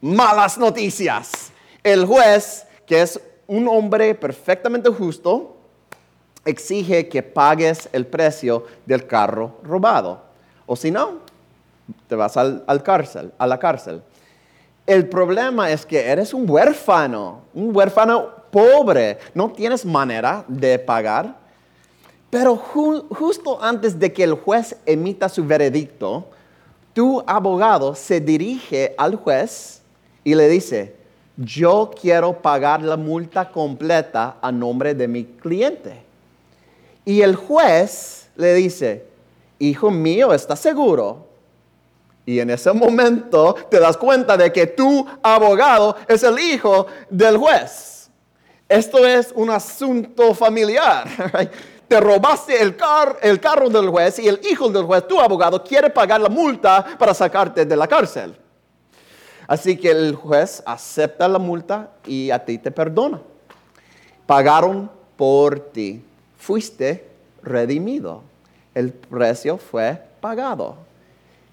Malas 0.00 0.58
noticias. 0.58 1.52
El 1.82 2.04
juez, 2.04 2.66
que 2.86 3.02
es 3.02 3.20
un 3.48 3.66
hombre 3.66 4.14
perfectamente 4.14 4.90
justo, 4.90 5.56
exige 6.44 7.08
que 7.08 7.22
pagues 7.22 7.88
el 7.92 8.06
precio 8.06 8.64
del 8.86 9.06
carro 9.06 9.56
robado. 9.64 10.22
O 10.66 10.76
si 10.76 10.90
no, 10.90 11.18
te 12.06 12.14
vas 12.14 12.36
al, 12.36 12.82
cárcel, 12.84 13.32
a 13.38 13.46
la 13.46 13.58
cárcel. 13.58 14.02
El 14.86 15.08
problema 15.08 15.70
es 15.70 15.84
que 15.84 16.06
eres 16.06 16.32
un 16.32 16.48
huérfano, 16.48 17.42
un 17.54 17.74
huérfano 17.74 18.28
pobre, 18.50 19.18
no 19.34 19.50
tienes 19.50 19.84
manera 19.84 20.44
de 20.46 20.78
pagar. 20.78 21.36
Pero 22.30 22.56
justo 22.56 23.62
antes 23.62 23.98
de 23.98 24.12
que 24.12 24.24
el 24.24 24.34
juez 24.34 24.76
emita 24.84 25.28
su 25.30 25.44
veredicto, 25.44 26.28
tu 26.92 27.24
abogado 27.26 27.94
se 27.94 28.20
dirige 28.20 28.94
al 28.98 29.16
juez 29.16 29.80
y 30.24 30.34
le 30.34 30.48
dice, 30.48 30.97
yo 31.38 31.90
quiero 31.98 32.42
pagar 32.42 32.82
la 32.82 32.96
multa 32.96 33.48
completa 33.50 34.36
a 34.42 34.50
nombre 34.50 34.92
de 34.94 35.06
mi 35.06 35.24
cliente. 35.24 36.02
Y 37.04 37.22
el 37.22 37.36
juez 37.36 38.28
le 38.36 38.54
dice, 38.54 39.06
hijo 39.60 39.90
mío, 39.90 40.34
¿estás 40.34 40.58
seguro? 40.58 41.28
Y 42.26 42.40
en 42.40 42.50
ese 42.50 42.72
momento 42.72 43.54
te 43.70 43.78
das 43.78 43.96
cuenta 43.96 44.36
de 44.36 44.52
que 44.52 44.66
tu 44.66 45.06
abogado 45.22 45.96
es 46.08 46.22
el 46.24 46.38
hijo 46.38 46.86
del 47.08 47.38
juez. 47.38 48.10
Esto 48.68 49.06
es 49.06 49.32
un 49.34 49.48
asunto 49.48 50.34
familiar. 50.34 51.08
Te 51.88 51.98
robaste 52.00 52.60
el, 52.60 52.76
el 53.22 53.40
carro 53.40 53.70
del 53.70 53.88
juez 53.88 54.18
y 54.18 54.28
el 54.28 54.38
hijo 54.50 54.68
del 54.68 54.84
juez, 54.84 55.08
tu 55.08 55.18
abogado, 55.18 55.64
quiere 55.64 55.88
pagar 55.88 56.20
la 56.20 56.28
multa 56.28 56.84
para 56.98 57.14
sacarte 57.14 57.64
de 57.64 57.74
la 57.74 57.88
cárcel. 57.88 58.36
Así 59.48 59.78
que 59.78 59.90
el 59.90 60.14
juez 60.14 60.62
acepta 60.66 61.26
la 61.26 61.38
multa 61.38 61.90
y 62.06 62.30
a 62.30 62.44
ti 62.44 62.58
te 62.58 62.70
perdona. 62.70 63.18
Pagaron 64.26 64.90
por 65.16 65.58
ti. 65.58 66.04
Fuiste 66.36 67.08
redimido. 67.42 68.22
El 68.74 68.92
precio 68.92 69.56
fue 69.56 70.00
pagado. 70.20 70.76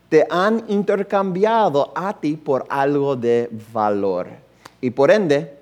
Te 0.09 0.27
han 0.29 0.65
intercambiado 0.67 1.93
a 1.95 2.19
ti 2.19 2.35
por 2.35 2.65
algo 2.67 3.15
de 3.15 3.49
valor. 3.71 4.27
Y 4.81 4.89
por 4.89 5.09
ende, 5.09 5.57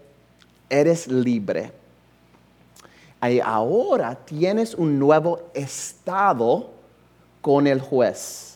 eres 0.70 1.08
libre. 1.08 1.72
Y 3.30 3.40
ahora 3.40 4.16
tienes 4.16 4.74
un 4.74 4.98
nuevo 4.98 5.40
estado 5.54 6.72
con 7.42 7.68
el 7.68 7.80
juez 7.80 8.53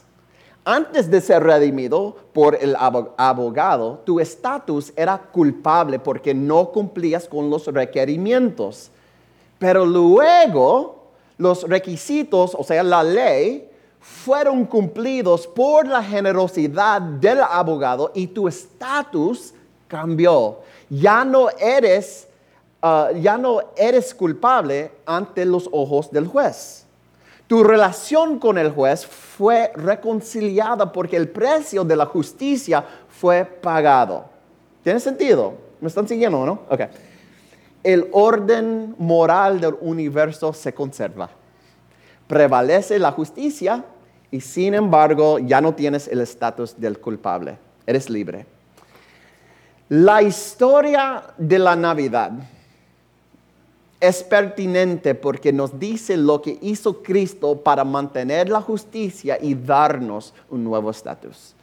antes 0.68 1.10
de 1.10 1.22
ser 1.22 1.44
redimido 1.44 2.18
por 2.34 2.54
el 2.56 2.76
abogado, 2.76 4.02
tu 4.06 4.20
estatus 4.20 4.92
era 4.98 5.18
culpable 5.18 5.98
porque 5.98 6.34
no 6.34 6.72
cumplías 6.74 7.26
con 7.26 7.50
los 7.50 7.68
requerimientos. 7.68 8.92
Pero 9.58 9.86
luego 9.86 11.06
los 11.38 11.64
requisitos, 11.64 12.54
o 12.54 12.66
sea, 12.66 12.84
la 12.84 13.02
ley, 13.02 13.70
fueron 14.02 14.66
cumplidos 14.66 15.48
por 15.48 15.88
la 15.88 16.04
generosidad 16.04 17.02
del 17.02 17.40
abogado 17.42 18.12
y 18.14 18.28
tu 18.28 18.50
estatus 18.50 19.54
cambió. 19.88 20.60
Ya 20.90 21.24
no 21.24 21.50
eres, 21.50 22.28
ah, 22.82 23.12
ya 23.18 23.38
no 23.38 23.62
eres 23.78 24.14
culpable 24.14 24.92
ante 25.06 25.46
los 25.46 25.70
ojos 25.72 26.12
del 26.12 26.28
juez. 26.28 26.87
Tu 27.48 27.64
relación 27.64 28.40
con 28.40 28.58
el 28.58 28.72
juez 28.72 29.06
fue 29.06 29.72
reconciliada 29.74 30.92
porque 30.92 31.16
el 31.16 31.30
precio 31.30 31.86
de 31.86 31.96
la 31.96 32.06
justicia 32.06 32.84
fue 33.08 33.46
pagado. 33.46 34.26
¿Tiene 34.84 35.00
sentido? 35.00 35.54
¿Me 35.80 35.88
están 35.88 36.08
siguiendo, 36.08 36.46
no? 36.46 36.60
Ok. 36.70 36.82
El 37.84 38.10
orden 38.12 38.96
moral 38.98 39.62
del 39.62 39.76
universo 39.80 40.52
se 40.52 40.74
conserva. 40.74 41.30
Prevalece 42.28 43.00
la 43.00 43.14
justicia 43.14 43.86
y 44.30 44.42
sin 44.42 44.74
embargo 44.74 45.40
ya 45.40 45.62
no 45.62 45.74
tienes 45.74 46.10
el 46.10 46.20
estatus 46.20 46.78
del 46.78 47.00
culpable. 47.00 47.58
Eres 47.86 48.10
libre. 48.10 48.46
La 49.88 50.22
historia 50.22 51.24
de 51.38 51.60
la 51.60 51.78
Navidad 51.78 52.32
es 54.00 54.24
pertinente 54.24 55.16
porque 55.16 55.52
nos 55.52 55.80
dice 55.80 56.18
lo 56.18 56.42
que 56.42 56.58
hizo 56.62 57.02
Cristo 57.02 57.58
para 57.58 57.84
mantener 57.84 58.50
la 58.50 58.62
justicia 58.62 59.38
y 59.42 59.56
darnos 59.56 60.34
un 60.50 60.64
nuevo 60.64 60.92
estatus. 60.92 61.56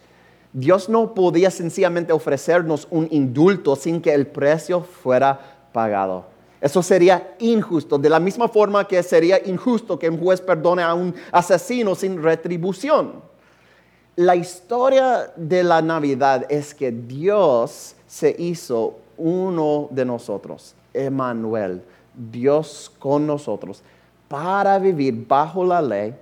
Dios 0.52 0.88
no 0.88 1.14
podía 1.14 1.50
sencillamente 1.50 2.12
ofrecernos 2.12 2.86
un 2.90 3.08
indulto 3.10 3.76
sin 3.76 4.00
que 4.00 4.14
el 4.14 4.26
precio 4.26 4.82
fuera 4.82 5.68
pagado. 5.72 6.26
Eso 6.60 6.82
sería 6.82 7.34
injusto, 7.40 7.98
de 7.98 8.08
la 8.08 8.20
misma 8.20 8.48
forma 8.48 8.86
que 8.86 9.02
sería 9.02 9.40
injusto 9.46 9.98
que 9.98 10.08
un 10.08 10.18
juez 10.18 10.40
perdone 10.40 10.82
a 10.82 10.94
un 10.94 11.14
asesino 11.30 11.94
sin 11.94 12.22
retribución. 12.22 13.12
La 14.16 14.34
historia 14.34 15.32
de 15.36 15.62
la 15.62 15.82
Navidad 15.82 16.46
es 16.48 16.72
que 16.74 16.90
Dios 16.90 17.96
se 18.06 18.34
hizo 18.38 18.96
uno 19.18 19.88
de 19.90 20.04
nosotros, 20.04 20.74
Emanuel 20.94 21.82
Dios 22.16 22.92
con 22.98 23.26
nosotros 23.26 23.82
para 24.28 24.78
vivir 24.78 25.26
bajo 25.26 25.64
la 25.64 25.80
ley, 25.80 26.14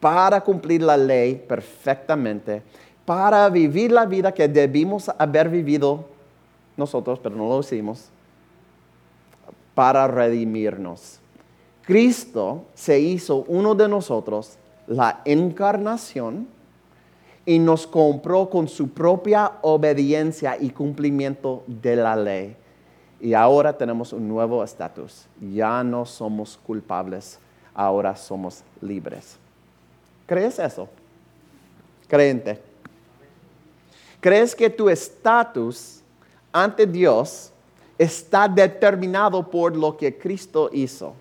para 0.00 0.40
cumplir 0.40 0.82
la 0.82 0.96
ley 0.96 1.34
perfectamente, 1.34 2.62
para 3.04 3.48
vivir 3.48 3.92
la 3.92 4.06
vida 4.06 4.32
que 4.32 4.48
debimos 4.48 5.08
haber 5.18 5.48
vivido 5.48 6.04
nosotros, 6.76 7.18
pero 7.22 7.36
no 7.36 7.48
lo 7.48 7.60
hicimos, 7.60 8.10
para 9.74 10.06
redimirnos. 10.08 11.20
Cristo 11.82 12.64
se 12.74 12.98
hizo 12.98 13.44
uno 13.48 13.74
de 13.74 13.88
nosotros, 13.88 14.58
la 14.86 15.20
encarnación, 15.24 16.48
y 17.46 17.58
nos 17.58 17.86
compró 17.86 18.50
con 18.50 18.68
su 18.68 18.90
propia 18.90 19.52
obediencia 19.62 20.58
y 20.60 20.68
cumplimiento 20.68 21.62
de 21.66 21.96
la 21.96 22.14
ley. 22.14 22.56
Y 23.20 23.34
ahora 23.34 23.76
tenemos 23.76 24.12
un 24.12 24.28
nuevo 24.28 24.62
estatus. 24.62 25.26
Ya 25.40 25.82
no 25.82 26.04
somos 26.04 26.58
culpables, 26.64 27.38
ahora 27.74 28.14
somos 28.14 28.62
libres. 28.80 29.36
¿Crees 30.26 30.58
eso? 30.58 30.88
Creyente. 32.06 32.60
¿Crees 34.20 34.54
que 34.54 34.70
tu 34.70 34.88
estatus 34.88 36.00
ante 36.52 36.86
Dios 36.86 37.52
está 37.96 38.48
determinado 38.48 39.48
por 39.48 39.76
lo 39.76 39.96
que 39.96 40.16
Cristo 40.16 40.70
hizo? 40.72 41.14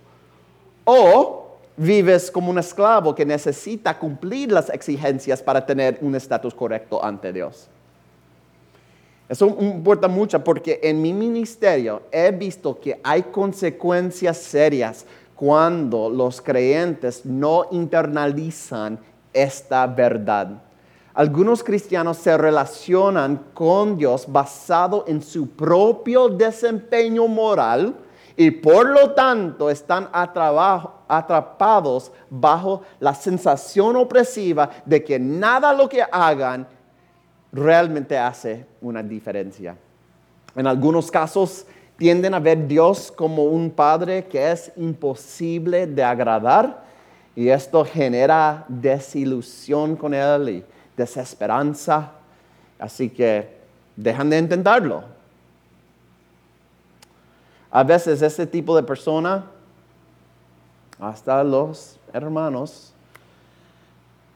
¿O 0.84 1.58
vives 1.76 2.32
como 2.32 2.50
un 2.50 2.60
esclavo 2.60 3.14
que 3.14 3.26
necesita 3.26 3.98
cumplir 3.98 4.52
las 4.52 4.70
exigencias 4.70 5.42
para 5.42 5.66
tener 5.66 6.00
un 6.02 6.16
estatus 6.16 6.54
correcto 6.54 7.04
ante 7.04 7.32
Dios? 7.34 7.70
Eso 9.30 9.58
importa 9.60 10.08
mucho 10.08 10.42
porque 10.42 10.80
en 10.82 11.02
mi 11.02 11.12
ministerio 11.12 12.04
he 12.12 12.32
visto 12.32 12.80
que 12.80 13.00
hay 13.04 13.24
consecuencias 13.24 14.38
serias 14.38 15.06
cuando 15.36 16.10
los 16.10 16.42
creyentes 16.42 17.26
no 17.26 17.66
internalizan 17.72 18.98
esta 19.34 19.86
verdad. 19.86 20.62
Algunos 21.14 21.64
cristianos 21.64 22.18
se 22.18 22.38
relacionan 22.38 23.44
con 23.54 23.98
Dios 23.98 24.26
basado 24.28 25.04
en 25.08 25.22
su 25.22 25.50
propio 25.50 26.30
desempeño 26.30 27.28
moral 27.28 27.96
y 28.36 28.52
por 28.52 28.88
lo 28.88 29.12
tanto 29.12 29.70
están 29.70 30.10
atrapados 31.08 32.12
bajo 32.30 32.84
la 33.00 33.16
sensación 33.16 33.96
opresiva 33.96 34.70
de 34.86 35.04
que 35.04 35.20
nada 35.20 35.74
lo 35.74 35.90
que 35.90 36.04
hagan 36.04 36.68
realmente 37.58 38.18
hace 38.18 38.66
una 38.82 39.02
diferencia. 39.02 39.76
En 40.56 40.68
algunos 40.68 41.10
casos 41.10 41.66
tienden 41.98 42.34
a 42.34 42.40
ver 42.40 42.68
Dios 42.68 43.12
como 43.12 43.46
un 43.46 43.72
padre 43.72 44.26
que 44.26 44.52
es 44.52 44.72
imposible 44.76 45.88
de 45.88 46.04
agradar 46.04 46.86
y 47.36 47.50
esto 47.50 47.84
genera 47.84 48.66
desilusión 48.68 49.96
con 49.96 50.14
él 50.14 50.50
y 50.50 50.66
desesperanza. 50.96 52.12
Así 52.80 53.10
que 53.10 53.58
dejan 53.96 54.30
de 54.30 54.38
intentarlo. 54.38 55.04
A 57.72 57.84
veces 57.84 58.22
este 58.22 58.46
tipo 58.46 58.76
de 58.76 58.84
persona, 58.84 59.46
hasta 61.00 61.44
los 61.44 62.00
hermanos, 62.14 62.94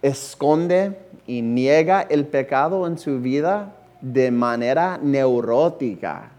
esconde 0.01 0.97
y 1.31 1.41
niega 1.41 2.01
el 2.01 2.27
pecado 2.27 2.85
en 2.85 2.97
su 2.97 3.21
vida 3.21 3.73
de 4.01 4.31
manera 4.31 4.99
neurótica. 5.01 6.29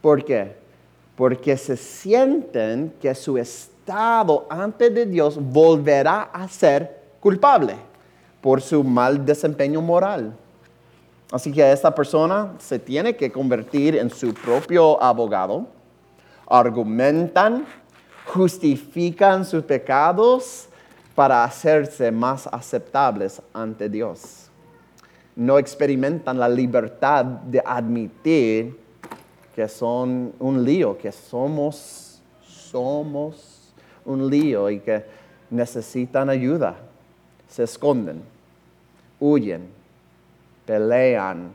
¿Por 0.00 0.24
qué? 0.24 0.56
Porque 1.14 1.54
se 1.58 1.76
sienten 1.76 2.94
que 2.98 3.14
su 3.14 3.36
estado 3.36 4.46
ante 4.48 4.88
de 4.88 5.04
Dios 5.04 5.38
volverá 5.38 6.30
a 6.32 6.48
ser 6.48 7.02
culpable 7.20 7.74
por 8.40 8.62
su 8.62 8.82
mal 8.82 9.22
desempeño 9.22 9.82
moral. 9.82 10.32
Así 11.30 11.52
que 11.52 11.70
esta 11.70 11.94
persona 11.94 12.54
se 12.58 12.78
tiene 12.78 13.14
que 13.14 13.30
convertir 13.30 13.96
en 13.96 14.08
su 14.08 14.32
propio 14.32 15.02
abogado, 15.02 15.66
argumentan, 16.46 17.66
justifican 18.24 19.44
sus 19.44 19.62
pecados 19.64 20.70
para 21.14 21.44
hacerse 21.44 22.10
más 22.10 22.46
aceptables 22.46 23.40
ante 23.52 23.88
Dios. 23.88 24.48
No 25.36 25.58
experimentan 25.58 26.38
la 26.38 26.48
libertad 26.48 27.24
de 27.24 27.62
admitir 27.64 28.78
que 29.54 29.68
son 29.68 30.32
un 30.38 30.64
lío, 30.64 30.96
que 30.96 31.12
somos, 31.12 32.22
somos 32.42 33.72
un 34.04 34.28
lío 34.28 34.70
y 34.70 34.80
que 34.80 35.04
necesitan 35.50 36.30
ayuda. 36.30 36.76
Se 37.48 37.64
esconden, 37.64 38.22
huyen, 39.20 39.68
pelean, 40.64 41.50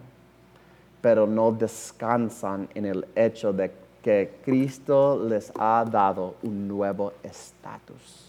pero 1.02 1.26
no 1.26 1.52
descansan 1.52 2.70
en 2.76 2.86
el 2.86 3.06
hecho 3.16 3.52
de 3.52 3.72
que 4.02 4.38
Cristo 4.44 5.24
les 5.28 5.52
ha 5.58 5.84
dado 5.90 6.36
un 6.44 6.68
nuevo 6.68 7.14
estatus. 7.24 8.27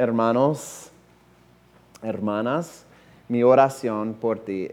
Hermanos, 0.00 0.92
hermanas, 2.02 2.84
mi 3.26 3.42
oración 3.42 4.14
por 4.14 4.38
ti 4.38 4.68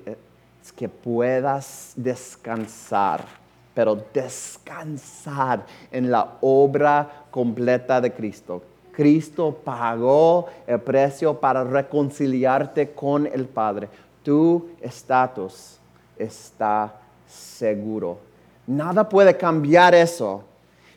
es 0.61 0.71
que 0.71 0.87
puedas 0.87 1.93
descansar, 1.95 3.25
pero 3.73 3.95
descansar 4.13 5.65
en 5.91 6.11
la 6.11 6.37
obra 6.41 7.25
completa 7.31 7.99
de 7.99 8.13
Cristo. 8.13 8.61
Cristo 8.91 9.51
pagó 9.65 10.45
el 10.67 10.79
precio 10.81 11.39
para 11.39 11.63
reconciliarte 11.63 12.91
con 12.91 13.25
el 13.25 13.45
Padre. 13.45 13.89
Tu 14.21 14.69
estatus 14.79 15.79
está 16.19 16.93
seguro. 17.27 18.19
Nada 18.67 19.09
puede 19.09 19.35
cambiar 19.35 19.95
eso. 19.95 20.43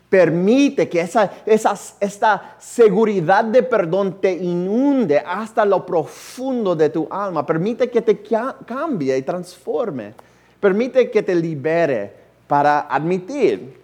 Permite 0.09 0.89
que 0.89 1.01
esa, 1.01 1.31
esta 1.45 2.57
seguridad 2.59 3.45
de 3.45 3.63
perdón 3.63 4.21
te 4.21 4.33
inunde 4.33 5.19
hasta 5.19 5.67
lo 5.67 5.85
profundo 5.85 6.75
de 6.75 6.89
tu 6.89 7.07
alma. 7.11 7.45
Permite 7.45 7.91
que 7.91 8.01
te 8.01 8.23
cambie 8.67 9.19
y 9.19 9.23
transforme. 9.23 10.15
Permite 10.61 11.11
que 11.11 11.23
te 11.23 11.35
libere 11.35 12.13
para 12.47 12.81
admitir 12.81 13.79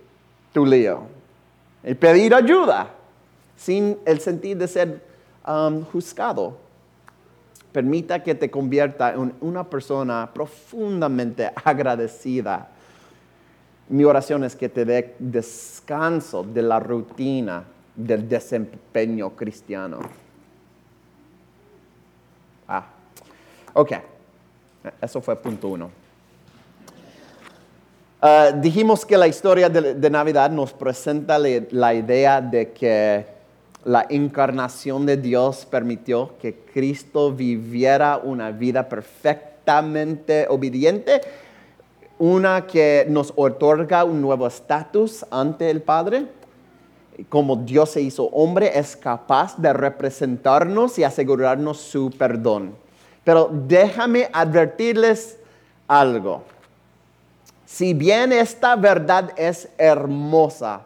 tu 0.52 0.64
lío 0.64 1.02
y 1.84 1.92
pedir 1.92 2.34
ayuda 2.34 2.88
sin 3.56 3.98
el 4.06 4.18
sentido 4.20 4.60
de 4.60 4.68
ser 4.68 5.02
um, 5.46 5.84
juzgado. 5.84 6.56
Permita 7.70 8.22
que 8.22 8.34
te 8.34 8.50
convierta 8.50 9.12
en 9.12 9.34
una 9.42 9.64
persona 9.64 10.30
profundamente 10.32 11.50
agradecida 11.64 12.70
mi 13.88 14.05
oración 14.05 14.44
es 14.44 14.57
que 14.57 14.68
te 14.68 14.85
dé 14.85 15.14
descanso 15.18 16.42
de 16.42 16.62
la 16.62 16.81
rutina 16.81 17.64
del 17.94 18.29
desempeño 18.29 19.31
cristiano. 19.31 20.01
Ah, 22.66 22.87
ok. 23.75 23.92
Eso 25.01 25.20
fue 25.20 25.37
punto 25.37 25.68
uno. 25.68 25.90
Ah, 28.20 28.53
dijimos 28.55 29.05
que 29.05 29.18
la 29.18 29.29
historia 29.29 29.68
de, 29.68 30.11
Navidad 30.11 30.51
nos 30.51 30.73
presenta 30.73 31.38
la 31.38 31.94
idea 31.94 32.40
de 32.40 32.73
que 32.73 33.27
la 33.85 34.07
encarnación 34.09 35.05
de 35.05 35.18
Dios 35.18 35.66
permitió 35.66 36.38
que 36.38 36.55
Cristo 36.73 37.33
viviera 37.33 38.16
una 38.16 38.51
vida 38.51 38.88
perfectamente 38.88 40.47
obediente 40.49 41.20
una 42.18 42.66
que 42.66 43.07
nos 43.09 43.33
otorga 43.37 44.05
un 44.05 44.20
nuevo 44.20 44.46
estatus 44.46 45.24
ante 45.31 45.70
el 45.70 45.83
Padre. 45.83 46.27
Como 47.29 47.57
Dios 47.57 47.90
se 47.90 48.00
hizo 48.00 48.24
hombre, 48.27 48.79
es 48.79 48.96
capaz 48.96 49.57
de 49.57 49.72
representarnos 49.72 50.98
y 50.98 51.05
asegurarnos 51.05 51.79
su 51.79 52.11
perdón. 52.11 52.74
Pero 53.22 53.50
déjame 53.53 54.29
advertirles 54.33 55.38
algo. 55.87 56.42
Si 57.66 57.94
bien 57.94 58.33
esta 58.33 58.77
verdad 58.77 59.33
es 59.37 59.68
hermosa, 59.79 60.83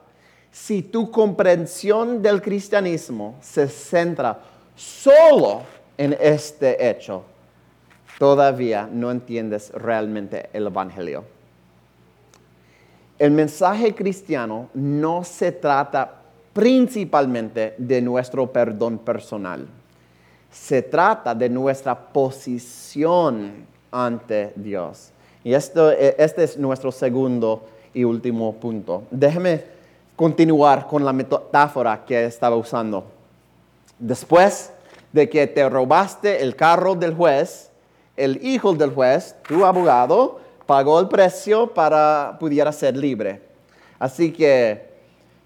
si 0.50 0.82
tu 0.82 1.10
comprensión 1.10 2.22
del 2.22 2.40
cristianismo 2.40 3.36
se 3.40 3.68
centra 3.68 4.40
solo 4.74 5.62
en 5.96 6.16
este 6.20 6.88
hecho, 6.88 7.22
todavía 8.18 8.88
no 8.92 9.10
entiendes 9.10 9.70
realmente 9.72 10.50
el 10.52 10.66
Evangelio. 10.66 11.24
El 13.18 13.30
mensaje 13.30 13.94
cristiano 13.94 14.68
no 14.74 15.24
se 15.24 15.52
trata 15.52 16.18
principalmente 16.52 17.74
de 17.78 18.02
nuestro 18.02 18.52
perdón 18.52 18.98
personal. 18.98 19.66
Se 20.50 20.82
trata 20.82 21.34
de 21.34 21.48
nuestra 21.48 21.96
posición 21.96 23.66
ante 23.90 24.52
Dios. 24.56 25.10
Y 25.44 25.54
esto, 25.54 25.90
este 25.90 26.44
es 26.44 26.58
nuestro 26.58 26.92
segundo 26.92 27.66
y 27.94 28.04
último 28.04 28.54
punto. 28.54 29.04
Déjeme 29.10 29.64
continuar 30.14 30.86
con 30.86 31.04
la 31.04 31.12
metáfora 31.12 32.04
que 32.04 32.24
estaba 32.24 32.56
usando. 32.56 33.04
Después 33.98 34.72
de 35.12 35.28
que 35.28 35.46
te 35.46 35.68
robaste 35.68 36.42
el 36.42 36.54
carro 36.54 36.94
del 36.94 37.14
juez, 37.14 37.70
el 38.18 38.44
hijo 38.44 38.74
del 38.74 38.90
juez, 38.90 39.36
tu 39.46 39.64
abogado, 39.64 40.40
pagó 40.66 41.00
el 41.00 41.08
precio 41.08 41.72
para 41.72 42.36
pudiera 42.38 42.72
ser 42.72 42.96
libre. 42.96 43.40
Así 43.98 44.32
que 44.32 44.88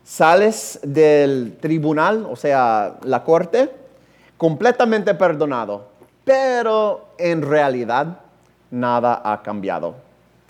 sales 0.03 0.81
del 0.83 1.57
tribunal, 1.61 2.27
o 2.29 2.35
sea, 2.35 2.97
la 3.05 3.23
corte, 3.23 3.71
completamente 4.37 5.15
perdonado, 5.15 5.87
pero 6.25 7.09
en 7.19 7.43
realidad 7.43 8.19
nada 8.71 9.21
ha 9.25 9.43
cambiado. 9.43 9.95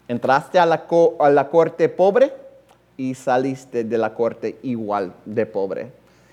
Entraste 0.09 0.59
a 0.59 0.67
la, 0.67 1.49
corte 1.49 1.89
pobre 1.89 2.33
y 2.97 3.15
saliste 3.15 3.85
de 3.85 3.99
la 3.99 4.15
corte 4.15 4.59
igual 4.63 5.13
de 5.25 5.47
pobre. 5.47 5.93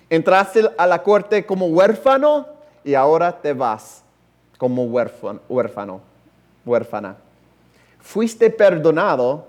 Entraste 0.09 0.69
a 0.77 0.87
la 0.87 1.03
corte 1.03 1.45
como 1.45 1.67
huérfano 1.67 2.45
y 2.83 2.93
ahora 2.93 3.41
te 3.41 3.53
vas 3.53 4.03
como 4.59 4.83
huérfano, 4.83 6.01
huérfana. 6.65 7.15
Fuiste 8.01 8.49
perdonado, 8.49 9.47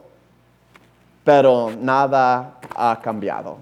pero 1.24 1.72
nada 1.78 2.58
ha 2.76 2.98
cambiado. 3.02 3.58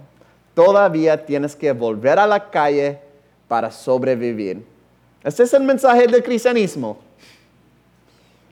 Todavía 0.54 1.24
tienes 1.24 1.56
que 1.56 1.72
volver 1.72 2.18
a 2.18 2.26
la 2.26 2.50
calle 2.50 3.00
para 3.48 3.70
sobrevivir. 3.70 4.64
Ese 5.24 5.44
es 5.44 5.54
el 5.54 5.62
mensaje 5.62 6.06
del 6.06 6.22
cristianismo. 6.22 6.98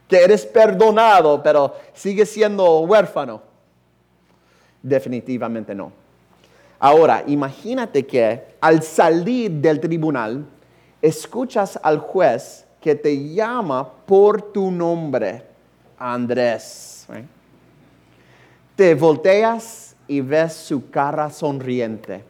Que 0.08 0.24
eres 0.24 0.46
perdonado, 0.46 1.42
pero 1.42 1.76
sigues 1.92 2.30
siendo 2.30 2.80
huérfano. 2.80 3.42
Definitivamente 4.82 5.74
no. 5.74 5.92
Ahora, 6.78 7.24
imagínate 7.26 8.06
que 8.06 8.42
al 8.60 8.82
salir 8.82 9.50
del 9.50 9.80
tribunal, 9.80 10.46
escuchas 11.02 11.78
al 11.82 11.98
juez 11.98 12.65
que 12.86 12.94
te 12.94 13.34
llama 13.34 13.84
por 14.06 14.40
tu 14.40 14.70
nombre, 14.70 15.42
Andrés. 15.98 17.08
Te 18.76 18.94
volteas 18.94 19.96
y 20.06 20.20
ves 20.20 20.52
su 20.52 20.88
cara 20.88 21.28
sonriente. 21.28 22.22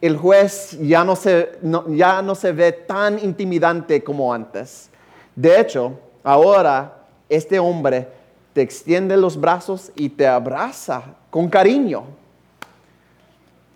El 0.00 0.16
juez 0.16 0.78
ya 0.80 1.04
no, 1.04 1.14
se, 1.14 1.58
ya 1.88 2.22
no 2.22 2.34
se 2.34 2.52
ve 2.52 2.72
tan 2.72 3.22
intimidante 3.22 4.02
como 4.02 4.32
antes. 4.32 4.88
De 5.34 5.60
hecho, 5.60 5.92
ahora 6.24 7.04
este 7.28 7.58
hombre 7.58 8.08
te 8.54 8.62
extiende 8.62 9.14
los 9.14 9.38
brazos 9.38 9.92
y 9.94 10.08
te 10.08 10.26
abraza 10.26 11.02
con 11.28 11.50
cariño. 11.50 12.04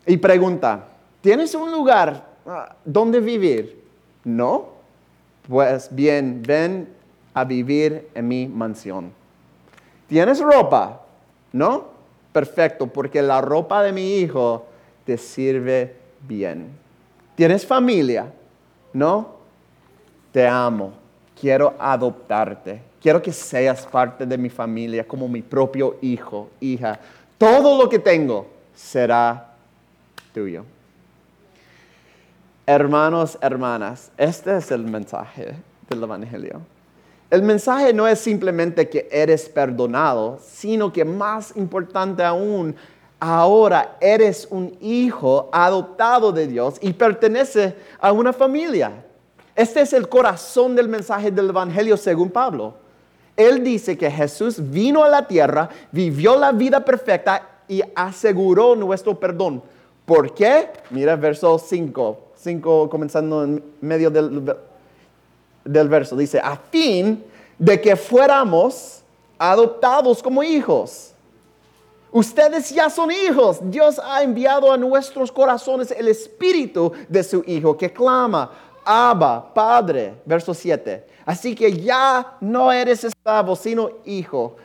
Y 0.06 0.16
pregunta, 0.16 0.82
¿tienes 1.20 1.54
un 1.54 1.70
lugar 1.70 2.24
ah, 2.46 2.74
donde 2.86 3.20
vivir? 3.20 3.84
No. 4.24 4.79
Pues 5.48 5.88
bien, 5.90 6.42
ven 6.46 6.88
a 7.34 7.44
vivir 7.44 8.08
en 8.14 8.28
mi 8.28 8.48
mansión. 8.48 9.12
¿Tienes 10.06 10.40
ropa? 10.40 11.02
¿No? 11.52 11.88
Perfecto, 12.32 12.86
porque 12.86 13.22
la 13.22 13.40
ropa 13.40 13.82
de 13.82 13.92
mi 13.92 14.16
hijo 14.16 14.66
te 15.04 15.16
sirve 15.16 15.94
bien. 16.26 16.68
¿Tienes 17.34 17.66
familia? 17.66 18.32
¿No? 18.92 19.34
Te 20.32 20.46
amo. 20.46 20.92
Quiero 21.40 21.74
adoptarte. 21.78 22.82
Quiero 23.00 23.22
que 23.22 23.32
seas 23.32 23.86
parte 23.86 24.26
de 24.26 24.36
mi 24.36 24.50
familia 24.50 25.06
como 25.06 25.26
mi 25.26 25.42
propio 25.42 25.96
hijo, 26.02 26.50
hija. 26.60 27.00
Todo 27.38 27.82
lo 27.82 27.88
que 27.88 27.98
tengo 27.98 28.46
será 28.74 29.54
tuyo. 30.34 30.64
Hermanos, 32.66 33.38
hermanas, 33.40 34.12
este 34.16 34.56
es 34.56 34.70
el 34.70 34.84
mensaje 34.84 35.56
del 35.88 36.02
Evangelio. 36.02 36.60
El 37.30 37.42
mensaje 37.42 37.92
no 37.92 38.06
es 38.06 38.18
simplemente 38.18 38.88
que 38.88 39.08
eres 39.10 39.48
perdonado, 39.48 40.38
sino 40.44 40.92
que 40.92 41.04
más 41.04 41.56
importante 41.56 42.22
aún, 42.22 42.76
ahora 43.18 43.96
eres 44.00 44.46
un 44.50 44.76
hijo 44.80 45.48
adoptado 45.52 46.32
de 46.32 46.46
Dios 46.46 46.76
y 46.80 46.92
pertenece 46.92 47.76
a 47.98 48.12
una 48.12 48.32
familia. 48.32 49.04
Este 49.54 49.80
es 49.80 49.92
el 49.92 50.08
corazón 50.08 50.74
del 50.74 50.88
mensaje 50.88 51.30
del 51.30 51.50
Evangelio 51.50 51.96
según 51.96 52.30
Pablo. 52.30 52.74
Él 53.36 53.64
dice 53.64 53.96
que 53.96 54.10
Jesús 54.10 54.56
vino 54.70 55.02
a 55.02 55.08
la 55.08 55.26
tierra, 55.26 55.68
vivió 55.92 56.36
la 56.36 56.52
vida 56.52 56.84
perfecta 56.84 57.62
y 57.68 57.82
aseguró 57.94 58.76
nuestro 58.76 59.18
perdón. 59.18 59.62
¿Por 60.04 60.34
qué? 60.34 60.68
Mira 60.90 61.14
verso 61.16 61.58
5, 61.58 62.29
5 62.42 62.88
comenzando 62.88 63.44
en 63.44 63.62
medio 63.80 64.10
del, 64.10 64.54
del 65.64 65.88
verso. 65.88 66.16
Dice, 66.16 66.38
a 66.38 66.56
fin 66.56 67.22
de 67.58 67.80
que 67.80 67.96
fuéramos 67.96 69.02
adoptados 69.38 70.22
como 70.22 70.42
hijos. 70.42 71.12
Ustedes 72.12 72.70
ya 72.70 72.90
son 72.90 73.10
hijos. 73.10 73.58
Dios 73.62 74.00
ha 74.02 74.22
enviado 74.22 74.72
a 74.72 74.76
nuestros 74.76 75.30
corazones 75.30 75.90
el 75.92 76.08
espíritu 76.08 76.92
de 77.08 77.22
su 77.22 77.44
Hijo 77.46 77.76
que 77.76 77.92
clama, 77.92 78.50
Abba, 78.84 79.52
Padre. 79.54 80.14
Verso 80.24 80.52
7. 80.52 81.06
Así 81.24 81.54
que 81.54 81.72
ya 81.72 82.36
no 82.40 82.72
eres 82.72 83.04
esclavo, 83.04 83.54
sino 83.54 83.90
hijo. 84.04 84.56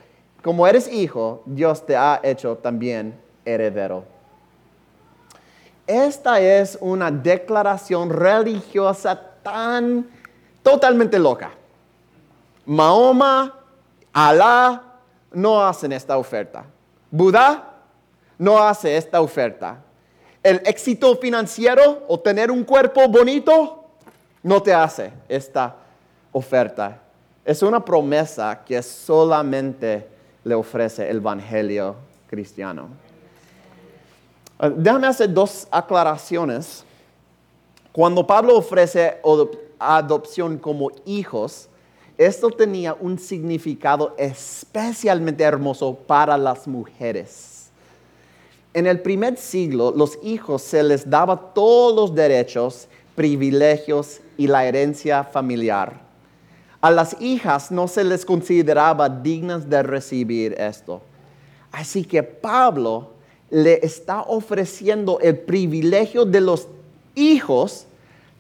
Como 0.42 0.66
eres 0.66 0.92
hijo, 0.92 1.44
Dios 1.46 1.86
te 1.86 1.96
ha 1.96 2.20
hecho 2.24 2.56
también 2.58 3.20
heredero. 3.44 4.14
Esta 5.88 6.39
es 6.39 6.78
una 6.82 7.12
declaración 7.12 8.10
religiosa 8.10 9.19
tan 9.43 10.08
totalmente 10.63 11.19
loca. 11.19 11.52
Mahoma, 12.65 13.54
Alá 14.12 14.82
no 15.34 15.62
hacen 15.62 15.91
esta 15.91 16.17
oferta. 16.17 16.65
Buda 17.12 17.74
no 18.38 18.58
hace 18.58 18.95
esta 18.95 19.21
oferta. 19.21 19.78
El 20.41 20.62
éxito 20.65 21.15
financiero 21.17 22.04
o 22.08 22.19
tener 22.19 22.50
un 22.50 22.63
cuerpo 22.63 23.08
bonito 23.08 23.86
no 24.41 24.62
te 24.63 24.74
hace 24.74 25.12
esta 25.28 25.76
oferta. 26.32 27.00
Es 27.43 27.62
una 27.62 27.84
promesa 27.84 28.63
que 28.65 28.82
solamente 28.82 30.08
le 30.43 30.56
ofrece 30.56 31.10
el 31.10 31.17
Evangelio 31.17 31.95
cristiano. 32.28 32.89
Ah, 34.58 34.70
déjame 34.70 35.08
hacer 35.08 35.34
dos 35.34 35.68
aclaraciones. 35.70 36.84
Cuando 37.91 38.26
Pablo 38.26 38.58
ofrece 38.58 39.18
adopción 39.80 40.58
como 40.58 40.91
hijos, 41.06 41.68
esto 42.18 42.50
tenía 42.50 42.94
un 42.94 43.20
significado 43.20 44.15
especialmente 44.18 45.44
hermoso 45.44 45.94
para 45.94 46.38
las 46.38 46.68
mujeres. 46.68 47.70
En 48.74 48.88
el 48.88 49.02
primer 49.02 49.38
siglo, 49.38 49.94
los 49.96 50.18
hijos 50.22 50.62
se 50.62 50.84
les 50.84 51.10
daba 51.10 51.54
todos 51.54 51.96
los 51.96 52.15
derechos, 52.15 52.88
privilegios 53.15 54.20
y 54.38 54.48
la 54.48 54.65
herencia 54.65 55.24
familiar. 55.24 56.02
A 56.82 56.91
las 56.91 57.20
hijas 57.22 57.72
no 57.72 57.88
se 57.88 58.04
les 58.04 58.26
consideraba 58.26 59.10
dignas 59.10 59.70
de 59.70 59.82
recibir 59.82 60.54
esto. 60.60 61.02
Así 61.72 62.04
que 62.06 62.22
Pablo 62.22 63.14
le 63.49 63.86
está 63.86 64.21
ofreciendo 64.21 65.19
el 65.19 65.38
privilegio 65.38 66.25
de 66.25 66.41
los 66.41 66.67
hijos 67.15 67.86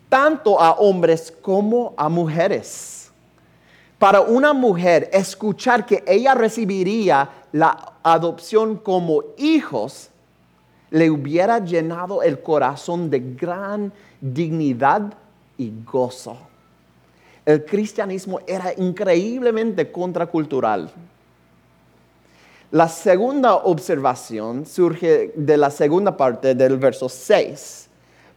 tanto 0.09 0.59
a 0.59 0.73
hombres 0.73 1.33
como 1.41 1.93
a 1.97 2.09
mujeres. 2.09 3.11
Para 3.97 4.21
una 4.21 4.53
mujer 4.53 5.09
escuchar 5.13 5.85
que 5.85 6.03
ella 6.05 6.33
recibiría 6.33 7.29
la 7.51 7.93
adopción 8.03 8.77
como 8.77 9.23
hijos, 9.37 10.09
le 10.91 11.09
hubiera 11.09 11.59
llenado 11.59 12.21
el 12.21 12.41
corazón 12.41 13.09
de 13.09 13.19
gran 13.19 13.91
dignidad 14.21 15.13
y 15.57 15.71
gozo. 15.85 16.37
El 17.45 17.63
cristianismo 17.63 18.39
era 18.47 18.73
increíblemente 18.77 19.91
contracultural. 19.91 20.91
La 22.71 22.89
segunda 22.89 23.55
observación 23.57 24.65
surge 24.65 25.31
de 25.35 25.55
la 25.55 25.69
segunda 25.69 26.17
parte 26.17 26.55
del 26.55 26.77
verso 26.77 27.07
6. 27.07 27.89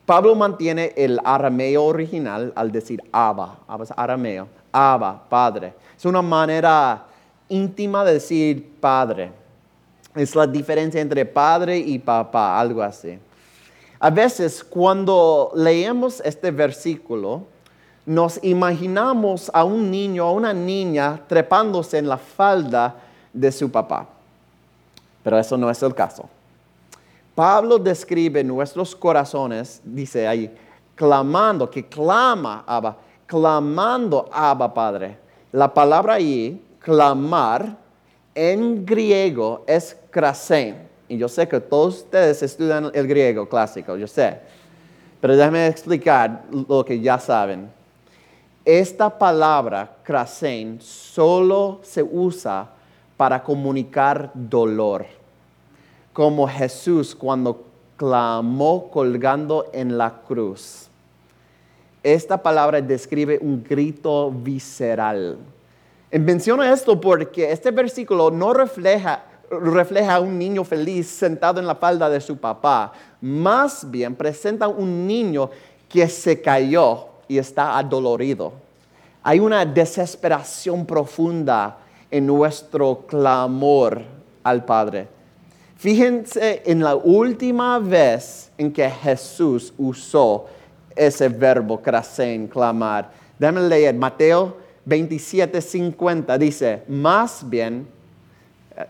Pablo 0.04 0.34
mantiene 0.34 0.92
el 0.96 1.18
arameo 1.24 1.84
original 1.84 2.52
al 2.54 2.70
decir 2.70 3.02
Abba, 3.10 3.58
Abba 3.66 3.84
es 3.84 3.92
arameo, 3.96 4.46
Abba, 4.70 5.22
Padre. 5.28 5.72
Es 5.96 6.04
una 6.04 6.20
manera 6.20 7.06
íntima 7.48 8.04
de 8.04 8.14
decir 8.14 8.76
Padre. 8.80 9.32
Es 10.14 10.34
la 10.34 10.46
diferencia 10.46 11.00
entre 11.00 11.24
padre 11.24 11.78
y 11.78 11.98
papá, 11.98 12.58
algo 12.58 12.82
así. 12.82 13.18
A 13.98 14.10
veces 14.10 14.62
cuando 14.62 15.52
leemos 15.54 16.20
este 16.24 16.50
versículo, 16.50 17.44
nos 18.04 18.42
imaginamos 18.42 19.50
a 19.54 19.64
un 19.64 19.90
niño 19.90 20.28
o 20.28 20.32
una 20.32 20.52
niña 20.52 21.20
trepándose 21.26 21.98
en 21.98 22.08
la 22.08 22.18
falda 22.18 22.96
de 23.32 23.52
su 23.52 23.70
papá. 23.70 24.17
Pero 25.28 25.38
eso 25.38 25.58
no 25.58 25.68
es 25.68 25.82
el 25.82 25.94
caso. 25.94 26.26
Pablo 27.34 27.78
describe 27.78 28.42
nuestros 28.42 28.96
corazones, 28.96 29.82
dice 29.84 30.26
ahí, 30.26 30.50
clamando, 30.94 31.68
que 31.68 31.86
clama 31.86 32.64
Abba, 32.66 32.96
clamando 33.26 34.26
Abba 34.32 34.72
Padre. 34.72 35.18
La 35.52 35.74
palabra 35.74 36.14
ahí, 36.14 36.58
clamar, 36.78 37.76
en 38.34 38.86
griego 38.86 39.64
es 39.66 39.98
krasen. 40.08 40.88
Y 41.10 41.18
yo 41.18 41.28
sé 41.28 41.46
que 41.46 41.60
todos 41.60 41.98
ustedes 41.98 42.42
estudian 42.42 42.90
el 42.94 43.06
griego 43.06 43.46
clásico, 43.46 43.98
yo 43.98 44.06
sé. 44.06 44.38
Pero 45.20 45.36
déjenme 45.36 45.66
explicar 45.66 46.44
lo 46.66 46.82
que 46.86 46.98
ya 47.02 47.18
saben. 47.18 47.70
Esta 48.64 49.10
palabra, 49.10 49.94
krasen, 50.02 50.80
solo 50.80 51.80
se 51.82 52.02
usa 52.02 52.70
para 53.18 53.42
comunicar 53.42 54.30
dolor 54.32 55.17
como 56.18 56.48
Jesús 56.48 57.14
cuando 57.14 57.62
clamó 57.96 58.90
colgando 58.90 59.70
en 59.72 59.96
la 59.96 60.20
cruz. 60.26 60.88
Esta 62.02 62.42
palabra 62.42 62.80
describe 62.80 63.38
un 63.40 63.62
grito 63.62 64.28
visceral. 64.32 65.38
Menciono 66.10 66.64
esto 66.64 67.00
porque 67.00 67.52
este 67.52 67.70
versículo 67.70 68.32
no 68.32 68.52
refleja, 68.52 69.26
refleja 69.48 70.16
a 70.16 70.20
un 70.20 70.36
niño 70.36 70.64
feliz 70.64 71.06
sentado 71.06 71.60
en 71.60 71.68
la 71.68 71.76
falda 71.76 72.10
de 72.10 72.20
su 72.20 72.36
papá. 72.36 72.92
Más 73.20 73.88
bien 73.88 74.16
presenta 74.16 74.66
un 74.66 75.06
niño 75.06 75.48
que 75.88 76.08
se 76.08 76.42
cayó 76.42 77.06
y 77.28 77.38
está 77.38 77.78
adolorido. 77.78 78.54
Hay 79.22 79.38
una 79.38 79.64
desesperación 79.64 80.84
profunda 80.84 81.78
en 82.10 82.26
nuestro 82.26 83.04
clamor 83.06 84.02
al 84.42 84.64
Padre. 84.64 85.17
Fíjense 85.78 86.60
en 86.66 86.80
la 86.80 86.96
última 86.96 87.78
vez 87.78 88.50
en 88.58 88.72
que 88.72 88.90
Jesús 88.90 89.72
usó 89.78 90.46
ese 90.96 91.28
verbo 91.28 91.80
krasen, 91.80 92.48
clamar. 92.48 93.12
Déjame 93.38 93.60
leer 93.60 93.94
Mateo 93.94 94.56
27, 94.84 95.60
50. 95.60 96.36
Dice, 96.36 96.82
más 96.88 97.48
bien, 97.48 97.86
eh, 98.76 98.86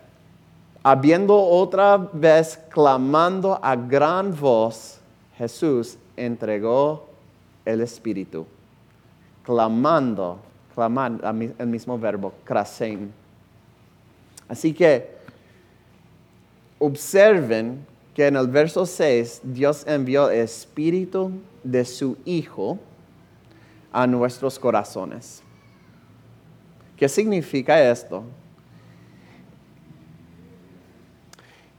habiendo 0.83 1.39
otra 1.39 1.99
vez 1.99 2.59
clamando 2.71 3.61
a 3.63 3.77
gran 3.77 4.35
voz, 4.35 4.99
Jesús 5.37 5.99
entregó 6.17 7.07
el 7.67 7.83
Espíritu. 7.83 8.47
Clamando, 9.43 10.39
clamando, 10.75 11.29
el 11.59 11.67
mismo 11.67 11.99
verbo, 11.99 12.33
krasen. 12.45 13.13
Así 14.49 14.73
que, 14.73 15.18
observen 16.79 17.87
que 18.15 18.27
en 18.27 18.37
el 18.37 18.49
verso 18.49 18.85
6 18.85 19.43
Dios 19.45 19.85
envió 19.87 20.31
el 20.31 20.41
espíritu 20.41 21.31
de 21.63 21.85
su 21.85 22.17
Hijo 22.25 22.79
a 23.93 24.07
nuestros 24.07 24.59
corazones. 24.59 25.43
¿Qué 26.97 27.09
significa 27.09 27.81
esto? 27.81 28.25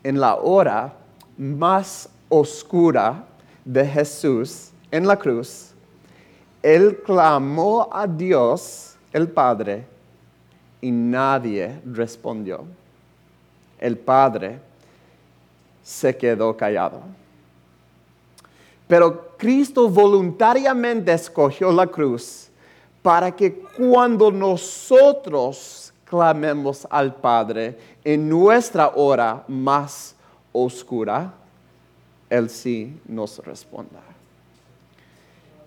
En 0.01 0.19
la 0.19 0.35
hora 0.35 0.93
más 1.37 2.09
oscura 2.29 3.25
de 3.65 3.85
Jesús 3.85 4.71
en 4.91 5.05
la 5.05 5.17
cruz, 5.17 5.73
Él 6.63 7.01
clamó 7.05 7.89
a 7.91 8.07
Dios, 8.07 8.95
el 9.11 9.27
Padre, 9.27 9.85
y 10.81 10.89
nadie 10.89 11.81
respondió. 11.85 12.63
El 13.77 13.97
Padre 13.97 14.68
se 15.89 16.15
quedó 16.15 16.55
callado. 16.55 17.01
Pero 18.87 19.35
Cristo 19.37 19.89
voluntariamente 19.89 21.11
escogió 21.11 21.71
la 21.71 21.87
cruz 21.87 22.51
para 23.01 23.35
que 23.35 23.59
cuando 23.75 24.29
nosotros 24.29 25.91
clamemos 26.05 26.87
al 26.91 27.15
Padre 27.15 27.75
en 28.03 28.29
nuestra 28.29 28.89
hora 28.89 29.43
más 29.47 30.15
oscura, 30.51 31.33
Él 32.29 32.51
sí 32.51 32.95
nos 33.07 33.39
responda. 33.39 34.01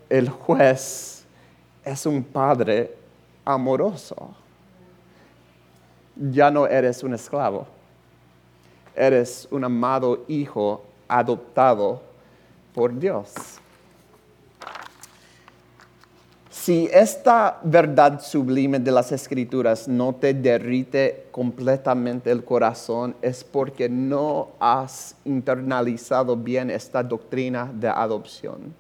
El 0.09 0.29
juez 0.29 1.25
es 1.85 2.07
un 2.07 2.23
Padre 2.23 2.95
amoroso. 3.45 4.37
ya 6.15 6.49
no 6.49 6.69
eres 6.69 7.03
un 7.03 7.15
esclavo. 7.15 7.82
Eres 8.95 9.49
un 9.51 9.65
amado 9.65 10.25
hijo 10.29 10.83
adoptado 11.09 12.03
por 12.75 12.99
Dios. 12.99 13.33
Si 16.51 16.89
esta 16.93 17.59
verdad 17.65 18.21
sublime 18.21 18.79
de 18.79 18.93
las 18.93 19.11
escrituras 19.11 19.89
no 19.89 20.15
te 20.15 20.33
derrite 20.33 21.27
completamente 21.33 22.31
el 22.31 22.45
corazón, 22.45 23.17
es 23.21 23.43
porque 23.43 23.89
no 23.89 24.51
has 24.61 25.17
internalizado 25.25 26.37
bien 26.37 26.71
esta 26.71 27.03
doctrina 27.03 27.69
de 27.75 27.89
adopción. 27.89 28.73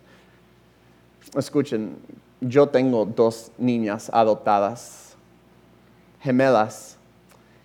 Escuchen, 1.35 1.96
yo 2.40 2.68
tengo 2.68 3.05
dos 3.05 3.51
niñas 3.59 4.11
adoptadas, 4.12 5.16
gemelas, 6.20 6.98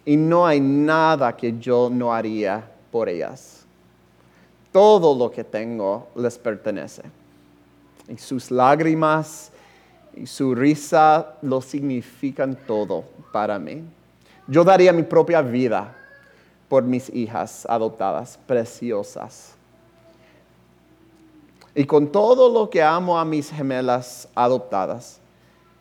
y 0.08 0.16
no 0.16 0.48
hay 0.48 0.62
nada 0.62 1.36
que 1.36 1.60
yo 1.60 1.90
no 1.92 2.14
haría 2.14 2.66
por 2.92 3.10
ellas. 3.10 3.66
Todo 4.72 5.14
lo 5.14 5.30
que 5.30 5.44
tengo 5.44 6.08
les 6.16 6.38
pertenece. 6.38 7.02
Y 8.08 8.18
sus 8.18 8.50
lágrimas, 8.50 9.52
y 10.16 10.26
su 10.26 10.56
risa 10.56 11.34
lo 11.42 11.60
significan 11.60 12.58
todo 12.66 13.04
para 13.34 13.60
mí. 13.60 13.84
Yo 14.48 14.64
daría 14.64 14.94
mi 14.94 15.04
propia 15.04 15.42
vida 15.42 15.94
por 16.70 16.84
mis 16.84 17.14
hijas 17.14 17.66
adoptadas, 17.70 18.40
preciosas. 18.48 19.56
Y 21.76 21.84
con 21.84 22.10
todo 22.10 22.50
lo 22.50 22.70
que 22.70 22.82
amo 22.82 23.20
a 23.20 23.26
mis 23.26 23.52
gemelas 23.52 24.30
adoptadas, 24.34 25.20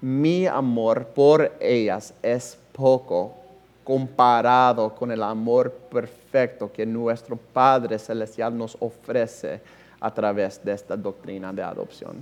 mi 0.00 0.48
amor 0.48 1.06
por 1.14 1.52
ellas 1.60 2.12
es 2.24 2.58
poco 2.72 3.45
comparado 3.86 4.92
con 4.92 5.12
el 5.12 5.22
amor 5.22 5.70
perfecto 5.70 6.72
que 6.72 6.84
nuestro 6.84 7.36
Padre 7.36 8.00
Celestial 8.00 8.58
nos 8.58 8.76
ofrece 8.80 9.60
a 10.00 10.12
través 10.12 10.62
de 10.64 10.72
esta 10.72 10.96
doctrina 10.96 11.52
de 11.52 11.62
adopción. 11.62 12.16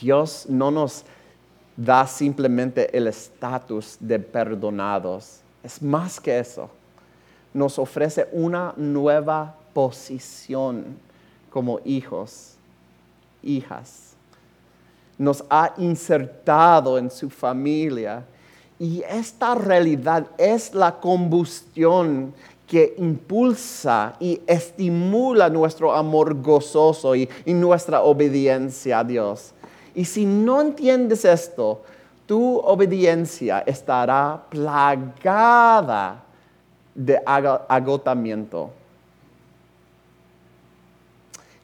Dios 0.00 0.46
no 0.48 0.70
nos 0.70 1.04
da 1.76 2.06
simplemente 2.06 2.96
el 2.96 3.06
estatus 3.06 3.98
de 4.00 4.18
perdonados. 4.18 5.40
Es 5.62 5.82
más 5.82 6.18
que 6.18 6.38
eso. 6.38 6.70
Nos 7.52 7.78
ofrece 7.78 8.28
una 8.32 8.72
nueva 8.78 9.54
posición 9.74 10.96
como 11.50 11.80
hijos, 11.84 12.54
hijas. 13.42 14.14
Nos 15.18 15.44
ha 15.50 15.74
insertado 15.76 16.96
en 16.96 17.10
su 17.10 17.28
familia. 17.28 18.24
Y 18.80 19.02
esta 19.06 19.54
realidad 19.54 20.26
es 20.38 20.74
la 20.74 20.98
combustión 21.00 22.32
que 22.66 22.94
impulsa 22.96 24.14
y 24.18 24.40
estimula 24.46 25.50
nuestro 25.50 25.94
amor 25.94 26.40
gozoso 26.40 27.14
y, 27.14 27.28
nuestra 27.46 28.00
obediencia 28.00 29.00
a 29.00 29.04
Dios. 29.04 29.52
Y 29.94 30.06
si 30.06 30.24
no 30.24 30.62
entiendes 30.62 31.26
esto, 31.26 31.82
tu 32.24 32.56
obediencia 32.58 33.58
estará 33.66 34.44
plagada 34.48 36.24
de 36.94 37.20
agotamiento. 37.26 38.70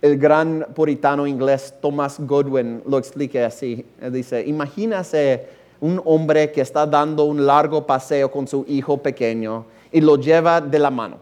El 0.03 0.19
gran 0.19 0.67
puritano 0.75 1.27
inglés 1.27 1.73
Thomas 1.81 2.19
Godwin 2.19 2.83
lo 2.87 2.99
explica 2.99 3.47
así. 3.47 3.87
dice, 4.11 4.45
imagínase 4.45 5.65
un 5.81 6.01
hombre 6.05 6.51
que 6.53 6.61
está 6.61 6.87
dando 6.87 7.25
un 7.25 7.47
largo 7.47 7.87
paseo 7.87 8.31
con 8.31 8.47
su 8.47 8.65
hijo 8.69 8.99
pequeño 8.99 9.67
y 9.93 10.01
lo 10.01 10.17
lleva 10.17 10.61
de 10.61 10.79
la 10.79 10.91
mano. 10.91 11.19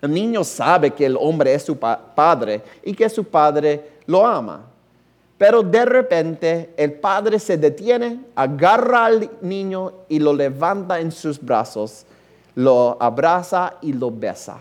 El 0.00 0.12
niño 0.12 0.44
sabe 0.44 0.90
que 0.90 1.06
el 1.06 1.16
hombre 1.18 1.54
es 1.54 1.62
su 1.62 1.78
padre 1.78 2.62
y 2.82 2.92
que 2.92 3.08
su 3.08 3.24
padre 3.24 3.92
lo 4.06 4.26
ama. 4.26 4.66
Pero 5.38 5.62
de 5.62 5.84
repente 5.84 6.74
el 6.76 6.92
padre 6.92 7.38
se 7.38 7.56
detiene, 7.56 8.20
agarra 8.34 9.06
al 9.06 9.30
niño 9.40 9.92
y 10.08 10.18
lo 10.18 10.32
levanta 10.32 11.00
en 11.00 11.10
sus 11.10 11.40
brazos, 11.40 12.06
lo 12.54 12.96
abraza 13.00 13.74
y 13.80 13.92
lo 13.92 14.10
besa. 14.10 14.58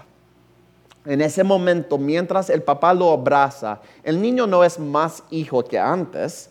En 1.06 1.22
ese 1.22 1.44
momento, 1.44 1.98
mientras 1.98 2.50
el 2.50 2.64
papá 2.64 2.94
lo 2.94 3.12
abraza, 3.12 3.82
el 4.04 4.22
niño 4.22 4.48
no 4.48 4.64
es 4.64 4.80
más 4.80 5.24
hijo 5.30 5.64
que 5.64 5.78
antes. 5.78 6.50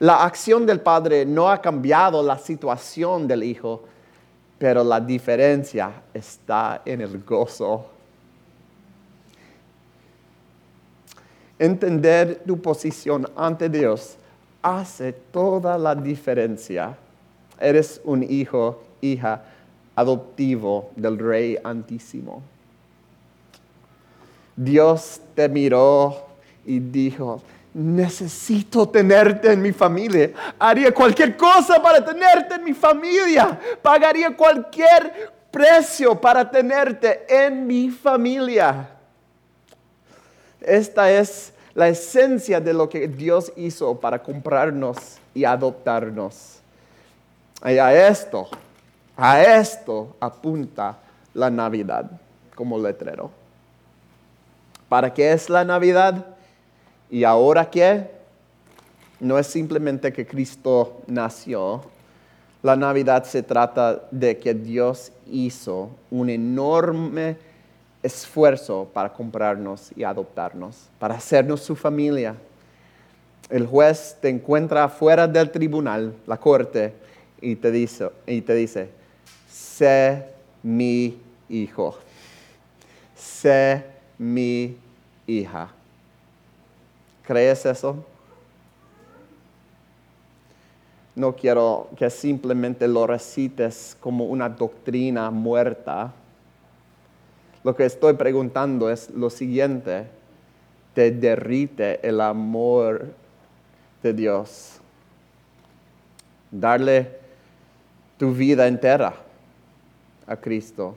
La 0.00 0.24
acción 0.24 0.66
del 0.66 0.80
padre 0.80 1.24
no 1.24 1.50
ha 1.50 1.60
cambiado 1.60 2.22
la 2.22 2.38
situación 2.38 3.26
del 3.28 3.42
hijo, 3.42 3.82
pero 4.58 4.82
la 4.84 5.00
diferencia 5.00 6.02
está 6.12 6.82
en 6.84 7.00
el 7.00 7.22
gozo 7.22 7.94
Entender 11.58 12.42
tu 12.44 12.60
posición 12.60 13.26
ante 13.36 13.68
Dios 13.68 14.16
hace 14.60 15.12
toda 15.12 15.78
la 15.78 15.94
diferencia. 15.94 16.96
Eres 17.60 18.00
un 18.04 18.24
hijo, 18.24 18.82
hija 19.00 19.44
adoptivo 19.94 20.90
del 20.96 21.16
Rey 21.18 21.56
Antísimo. 21.62 22.42
Dios 24.56 25.20
te 25.34 25.48
miró 25.48 26.26
y 26.66 26.80
dijo, 26.80 27.40
necesito 27.74 28.88
tenerte 28.88 29.52
en 29.52 29.60
mi 29.60 29.72
familia. 29.72 30.30
Haría 30.58 30.94
cualquier 30.94 31.36
cosa 31.36 31.82
para 31.82 32.04
tenerte 32.04 32.54
en 32.54 32.64
mi 32.64 32.72
familia. 32.72 33.58
Pagaría 33.82 34.34
cualquier 34.34 35.32
precio 35.50 36.18
para 36.20 36.48
tenerte 36.48 37.26
en 37.28 37.66
mi 37.66 37.90
familia. 37.90 38.88
Esta 40.60 41.10
es 41.10 41.52
la 41.74 41.88
esencia 41.88 42.60
de 42.60 42.72
lo 42.72 42.88
que 42.88 43.08
Dios 43.08 43.52
hizo 43.56 43.98
para 43.98 44.22
comprarnos 44.22 45.18
y 45.34 45.44
adoptarnos. 45.44 46.60
Y 47.64 47.78
a 47.78 48.08
esto, 48.08 48.48
a 49.16 49.42
esto 49.42 50.16
apunta 50.20 50.96
la 51.34 51.50
Navidad 51.50 52.08
como 52.54 52.78
letrero. 52.78 53.30
¿Para 54.88 55.12
qué 55.12 55.32
es 55.32 55.50
la 55.50 55.64
Navidad? 55.64 56.33
¿Y 57.10 57.24
ahora 57.24 57.70
qué? 57.70 58.10
No 59.20 59.38
es 59.38 59.46
simplemente 59.46 60.12
que 60.12 60.26
Cristo 60.26 61.02
nació. 61.06 61.82
La 62.62 62.76
Navidad 62.76 63.24
se 63.24 63.42
trata 63.42 64.04
de 64.10 64.38
que 64.38 64.54
Dios 64.54 65.12
hizo 65.30 65.90
un 66.10 66.30
enorme 66.30 67.36
esfuerzo 68.02 68.88
para 68.92 69.12
comprarnos 69.12 69.90
y 69.96 70.04
adoptarnos, 70.04 70.88
para 70.98 71.14
hacernos 71.14 71.60
su 71.60 71.76
familia. 71.76 72.34
El 73.50 73.66
juez 73.66 74.16
te 74.20 74.28
encuentra 74.28 74.88
fuera 74.88 75.26
del 75.26 75.50
tribunal, 75.50 76.14
la 76.26 76.38
corte, 76.38 76.94
y 77.40 77.56
te 77.56 77.70
dice, 77.70 78.10
y 78.26 78.40
te 78.40 78.54
dice 78.54 78.88
sé 79.54 80.24
mi 80.62 81.18
hijo, 81.48 81.96
sé 83.14 83.84
mi 84.18 84.76
hija. 85.26 85.68
¿Crees 87.26 87.64
eso? 87.66 88.04
No 91.16 91.34
quiero 91.34 91.88
que 91.96 92.10
simplemente 92.10 92.88
lo 92.88 93.06
recites 93.06 93.96
como 94.00 94.26
una 94.26 94.48
doctrina 94.48 95.30
muerta 95.30 96.12
lo 97.64 97.74
que 97.74 97.86
estoy 97.86 98.12
preguntando 98.12 98.90
es 98.90 99.08
lo 99.08 99.30
siguiente. 99.30 100.06
¿Te 100.92 101.10
derrite 101.10 102.06
el 102.06 102.20
amor 102.20 103.14
de 104.02 104.12
Dios? 104.12 104.80
Darle 106.50 107.10
tu 108.18 108.34
vida 108.34 108.66
entera 108.68 109.14
a 110.26 110.36
Cristo. 110.36 110.94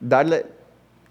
Darle, 0.00 0.46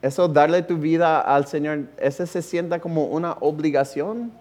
eso, 0.02 0.28
darle 0.28 0.62
tu 0.62 0.78
vida 0.78 1.22
al 1.22 1.48
Señor, 1.48 1.86
¿ese 1.98 2.28
se 2.28 2.42
sienta 2.42 2.80
como 2.80 3.06
una 3.06 3.34
obligación? 3.40 4.32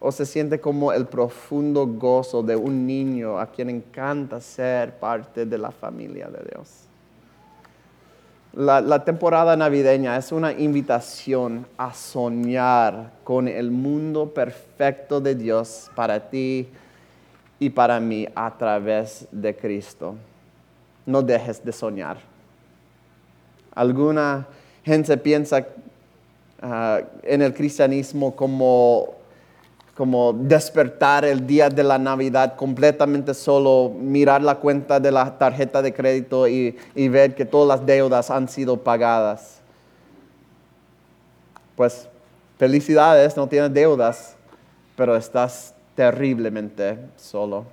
¿O 0.00 0.12
se 0.12 0.26
siente 0.26 0.60
como 0.60 0.92
el 0.92 1.06
profundo 1.06 1.86
gozo 1.86 2.42
de 2.42 2.56
un 2.56 2.86
niño 2.86 3.38
a 3.38 3.46
quien 3.46 3.70
encanta 3.70 4.40
ser 4.40 4.98
parte 4.98 5.46
de 5.46 5.58
la 5.58 5.70
familia 5.70 6.28
de 6.28 6.44
Dios? 6.50 6.84
La, 8.56 9.04
temporada 9.04 9.56
navideña 9.56 10.16
es 10.16 10.30
una 10.30 10.52
invitación 10.52 11.66
a 11.76 11.92
soñar 11.92 13.10
con 13.24 13.48
el 13.48 13.72
mundo 13.72 14.32
perfecto 14.32 15.20
de 15.20 15.34
Dios 15.34 15.90
para 15.96 16.30
ti 16.30 16.68
y 17.58 17.70
para 17.70 17.98
mí 17.98 18.28
a 18.34 18.56
través 18.56 19.26
de 19.32 19.56
Cristo. 19.56 20.14
No 21.04 21.20
dejes 21.20 21.64
de 21.64 21.72
soñar. 21.72 22.33
Alguna 23.74 24.46
gente 24.84 25.16
piensa 25.16 25.66
ah, 26.62 27.00
en 27.22 27.42
el 27.42 27.54
cristianismo 27.54 28.34
como 28.34 29.14
como 29.94 30.32
despertar 30.32 31.24
el 31.24 31.46
día 31.46 31.68
de 31.70 31.84
la 31.84 31.98
Navidad 31.98 32.56
completamente 32.56 33.32
solo, 33.32 33.92
mirar 33.96 34.42
la 34.42 34.56
cuenta 34.56 34.98
de 34.98 35.12
la 35.12 35.38
tarjeta 35.38 35.82
de 35.82 35.94
crédito 35.94 36.48
y, 36.48 36.76
y 36.94 37.08
ver 37.08 37.34
que 37.34 37.44
todas 37.44 37.78
las 37.78 37.86
deudas 37.86 38.30
han 38.30 38.48
sido 38.48 38.76
pagadas. 38.76 39.60
Pues 41.76 42.08
felicidades, 42.58 43.36
no 43.36 43.48
tienes 43.48 43.72
deudas, 43.72 44.34
pero 44.96 45.14
estás 45.16 45.74
terriblemente 45.94 46.98
solo. 47.16 47.64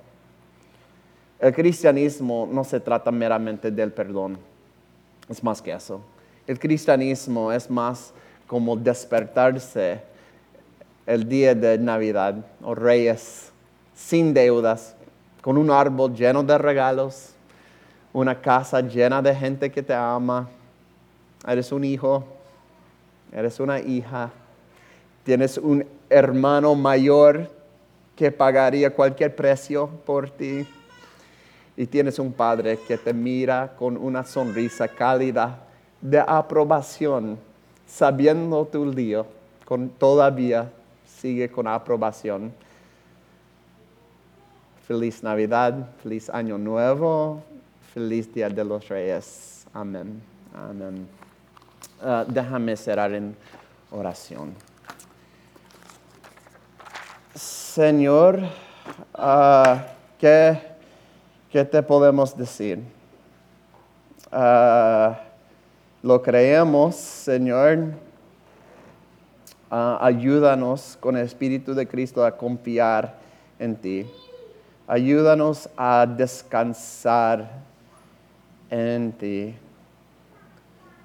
El 1.40 1.52
cristianismo 1.52 2.48
no 2.50 2.62
se 2.62 2.78
trata 2.78 3.10
meramente 3.10 3.72
del 3.72 3.92
perdón, 3.92 4.38
es 5.28 5.42
más 5.42 5.62
que 5.62 5.72
eso. 5.72 6.00
El 6.46 6.58
cristianismo 6.58 7.52
es 7.52 7.70
más 7.70 8.12
como 8.46 8.76
despertarse 8.76 10.00
el 11.06 11.28
día 11.28 11.54
de 11.54 11.78
Navidad 11.78 12.44
o 12.62 12.74
Reyes 12.74 13.50
sin 13.94 14.34
deudas, 14.34 14.94
con 15.40 15.56
un 15.56 15.70
árbol 15.70 16.14
lleno 16.14 16.42
de 16.42 16.56
regalos, 16.58 17.34
una 18.12 18.40
casa 18.40 18.80
llena 18.80 19.22
de 19.22 19.34
gente 19.34 19.70
que 19.70 19.82
te 19.82 19.94
ama. 19.94 20.48
Eres 21.46 21.72
un 21.72 21.84
hijo, 21.84 22.24
eres 23.32 23.58
una 23.58 23.80
hija, 23.80 24.30
tienes 25.24 25.58
un 25.58 25.84
hermano 26.08 26.74
mayor 26.74 27.50
que 28.14 28.30
pagaría 28.30 28.94
cualquier 28.94 29.34
precio 29.34 29.88
por 30.04 30.30
ti 30.30 30.66
y 31.76 31.86
tienes 31.86 32.18
un 32.18 32.32
padre 32.32 32.78
que 32.86 32.98
te 32.98 33.12
mira 33.12 33.74
con 33.78 33.96
una 33.96 34.24
sonrisa 34.24 34.88
cálida 34.88 35.58
de 36.00 36.18
aprobación, 36.18 37.38
sabiendo 37.86 38.64
tu 38.66 38.84
lío, 38.86 39.26
con 39.64 39.88
todavía 39.88 40.70
sigue 41.06 41.48
con 41.48 41.66
aprobación. 41.66 42.52
Feliz 44.86 45.22
Navidad, 45.22 45.88
feliz 46.02 46.28
Año 46.28 46.58
Nuevo, 46.58 47.42
feliz 47.94 48.32
Día 48.34 48.48
de 48.48 48.64
los 48.64 48.88
Reyes. 48.88 49.64
Amén. 49.72 50.20
Amén. 50.54 51.06
Ah, 52.02 52.24
déjame 52.26 52.76
cerrar 52.76 53.12
en 53.14 53.36
oración. 53.92 54.52
Señor, 57.34 58.40
uh, 59.16 59.76
¿qué, 61.52 61.64
te 61.64 61.82
podemos 61.82 62.36
decir? 62.36 62.80
Ah, 64.32 65.20
lo 66.02 66.20
creemos, 66.22 66.96
Señor 66.96 67.94
Ah, 69.74 69.96
ayúdanos 70.02 70.98
con 71.00 71.16
el 71.16 71.24
Espíritu 71.24 71.72
de 71.72 71.88
Cristo 71.88 72.22
a 72.26 72.36
confiar 72.36 73.14
en 73.58 73.74
ti. 73.74 74.06
Ayúdanos 74.86 75.66
a 75.78 76.04
descansar 76.06 77.48
en 78.68 79.12
ti. 79.12 79.54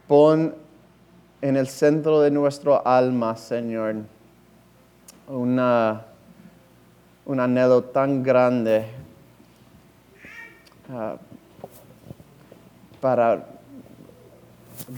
Pon 0.05 0.53
en 1.41 1.55
el 1.55 1.69
centro 1.69 2.19
de 2.19 2.29
nuestro 2.29 2.85
alma, 2.85 3.37
Señor, 3.37 3.95
un 5.29 5.57
anhelo 7.39 7.83
tan 7.85 8.21
grande 8.21 8.85
ah, 10.89 11.17
para 12.99 13.45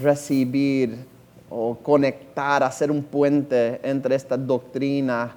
recibir 0.02 1.06
o 1.50 1.76
conectar, 1.76 2.64
hacer 2.64 2.92
un 2.92 3.04
puente 3.04 3.80
entre 3.84 4.16
esta 4.16 4.38
doctrina 4.38 5.36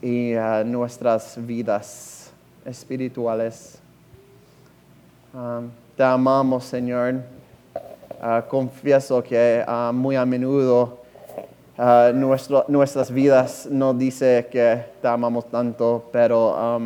y 0.00 0.34
uh, 0.34 0.64
nuestras 0.64 1.34
vidas 1.44 2.30
espirituales. 2.64 3.78
Um, 5.34 5.70
te 5.96 6.02
amamos, 6.02 6.64
Señor. 6.64 7.22
Confieso 8.48 9.22
que 9.22 9.64
muy 9.94 10.14
a 10.14 10.26
menudo 10.26 10.98
nuestras 12.68 13.10
vidas 13.10 13.66
no 13.70 13.94
dice 13.94 14.46
que 14.50 14.84
te 15.00 15.08
amamos 15.08 15.50
tanto, 15.50 16.04
pero 16.12 16.78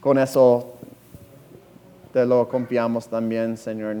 con 0.00 0.18
eso 0.18 0.74
te 2.12 2.26
lo 2.26 2.48
confiamos 2.48 3.08
también, 3.08 3.56
Señor, 3.56 3.98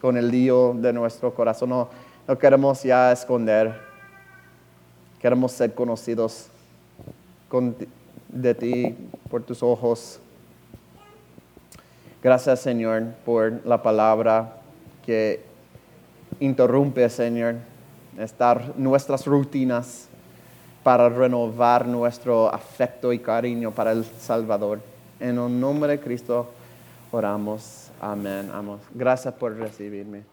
con 0.00 0.16
el 0.16 0.30
lío 0.30 0.74
de 0.74 0.92
nuestro 0.92 1.34
corazón. 1.34 1.70
No, 1.70 1.88
no 2.26 2.38
queremos 2.38 2.82
ya 2.82 3.12
esconder. 3.12 3.74
Queremos 5.20 5.52
ser 5.52 5.74
conocidos 5.74 6.48
de 8.28 8.54
ti 8.54 8.94
por 9.30 9.42
tus 9.42 9.62
ojos. 9.62 10.18
Gracias, 12.22 12.60
Señor, 12.60 13.04
por 13.24 13.64
la 13.64 13.82
palabra 13.82 14.56
que 15.06 15.42
interrumpe, 16.40 17.08
Señor, 17.08 17.56
estar 18.18 18.72
nuestras 18.76 19.26
rutinas 19.26 20.08
para 20.82 21.08
renovar 21.08 21.86
nuestro 21.86 22.52
afecto 22.52 23.12
y 23.12 23.18
cariño 23.18 23.70
para 23.70 23.92
el 23.92 24.04
Salvador. 24.04 24.80
En 25.20 25.38
el 25.38 25.60
nombre 25.60 25.92
de 25.92 26.00
Cristo 26.00 26.50
oramos. 27.14 27.90
Amén. 28.00 28.50
Gracias 28.92 29.32
por 29.34 29.56
recibirme. 29.56 30.24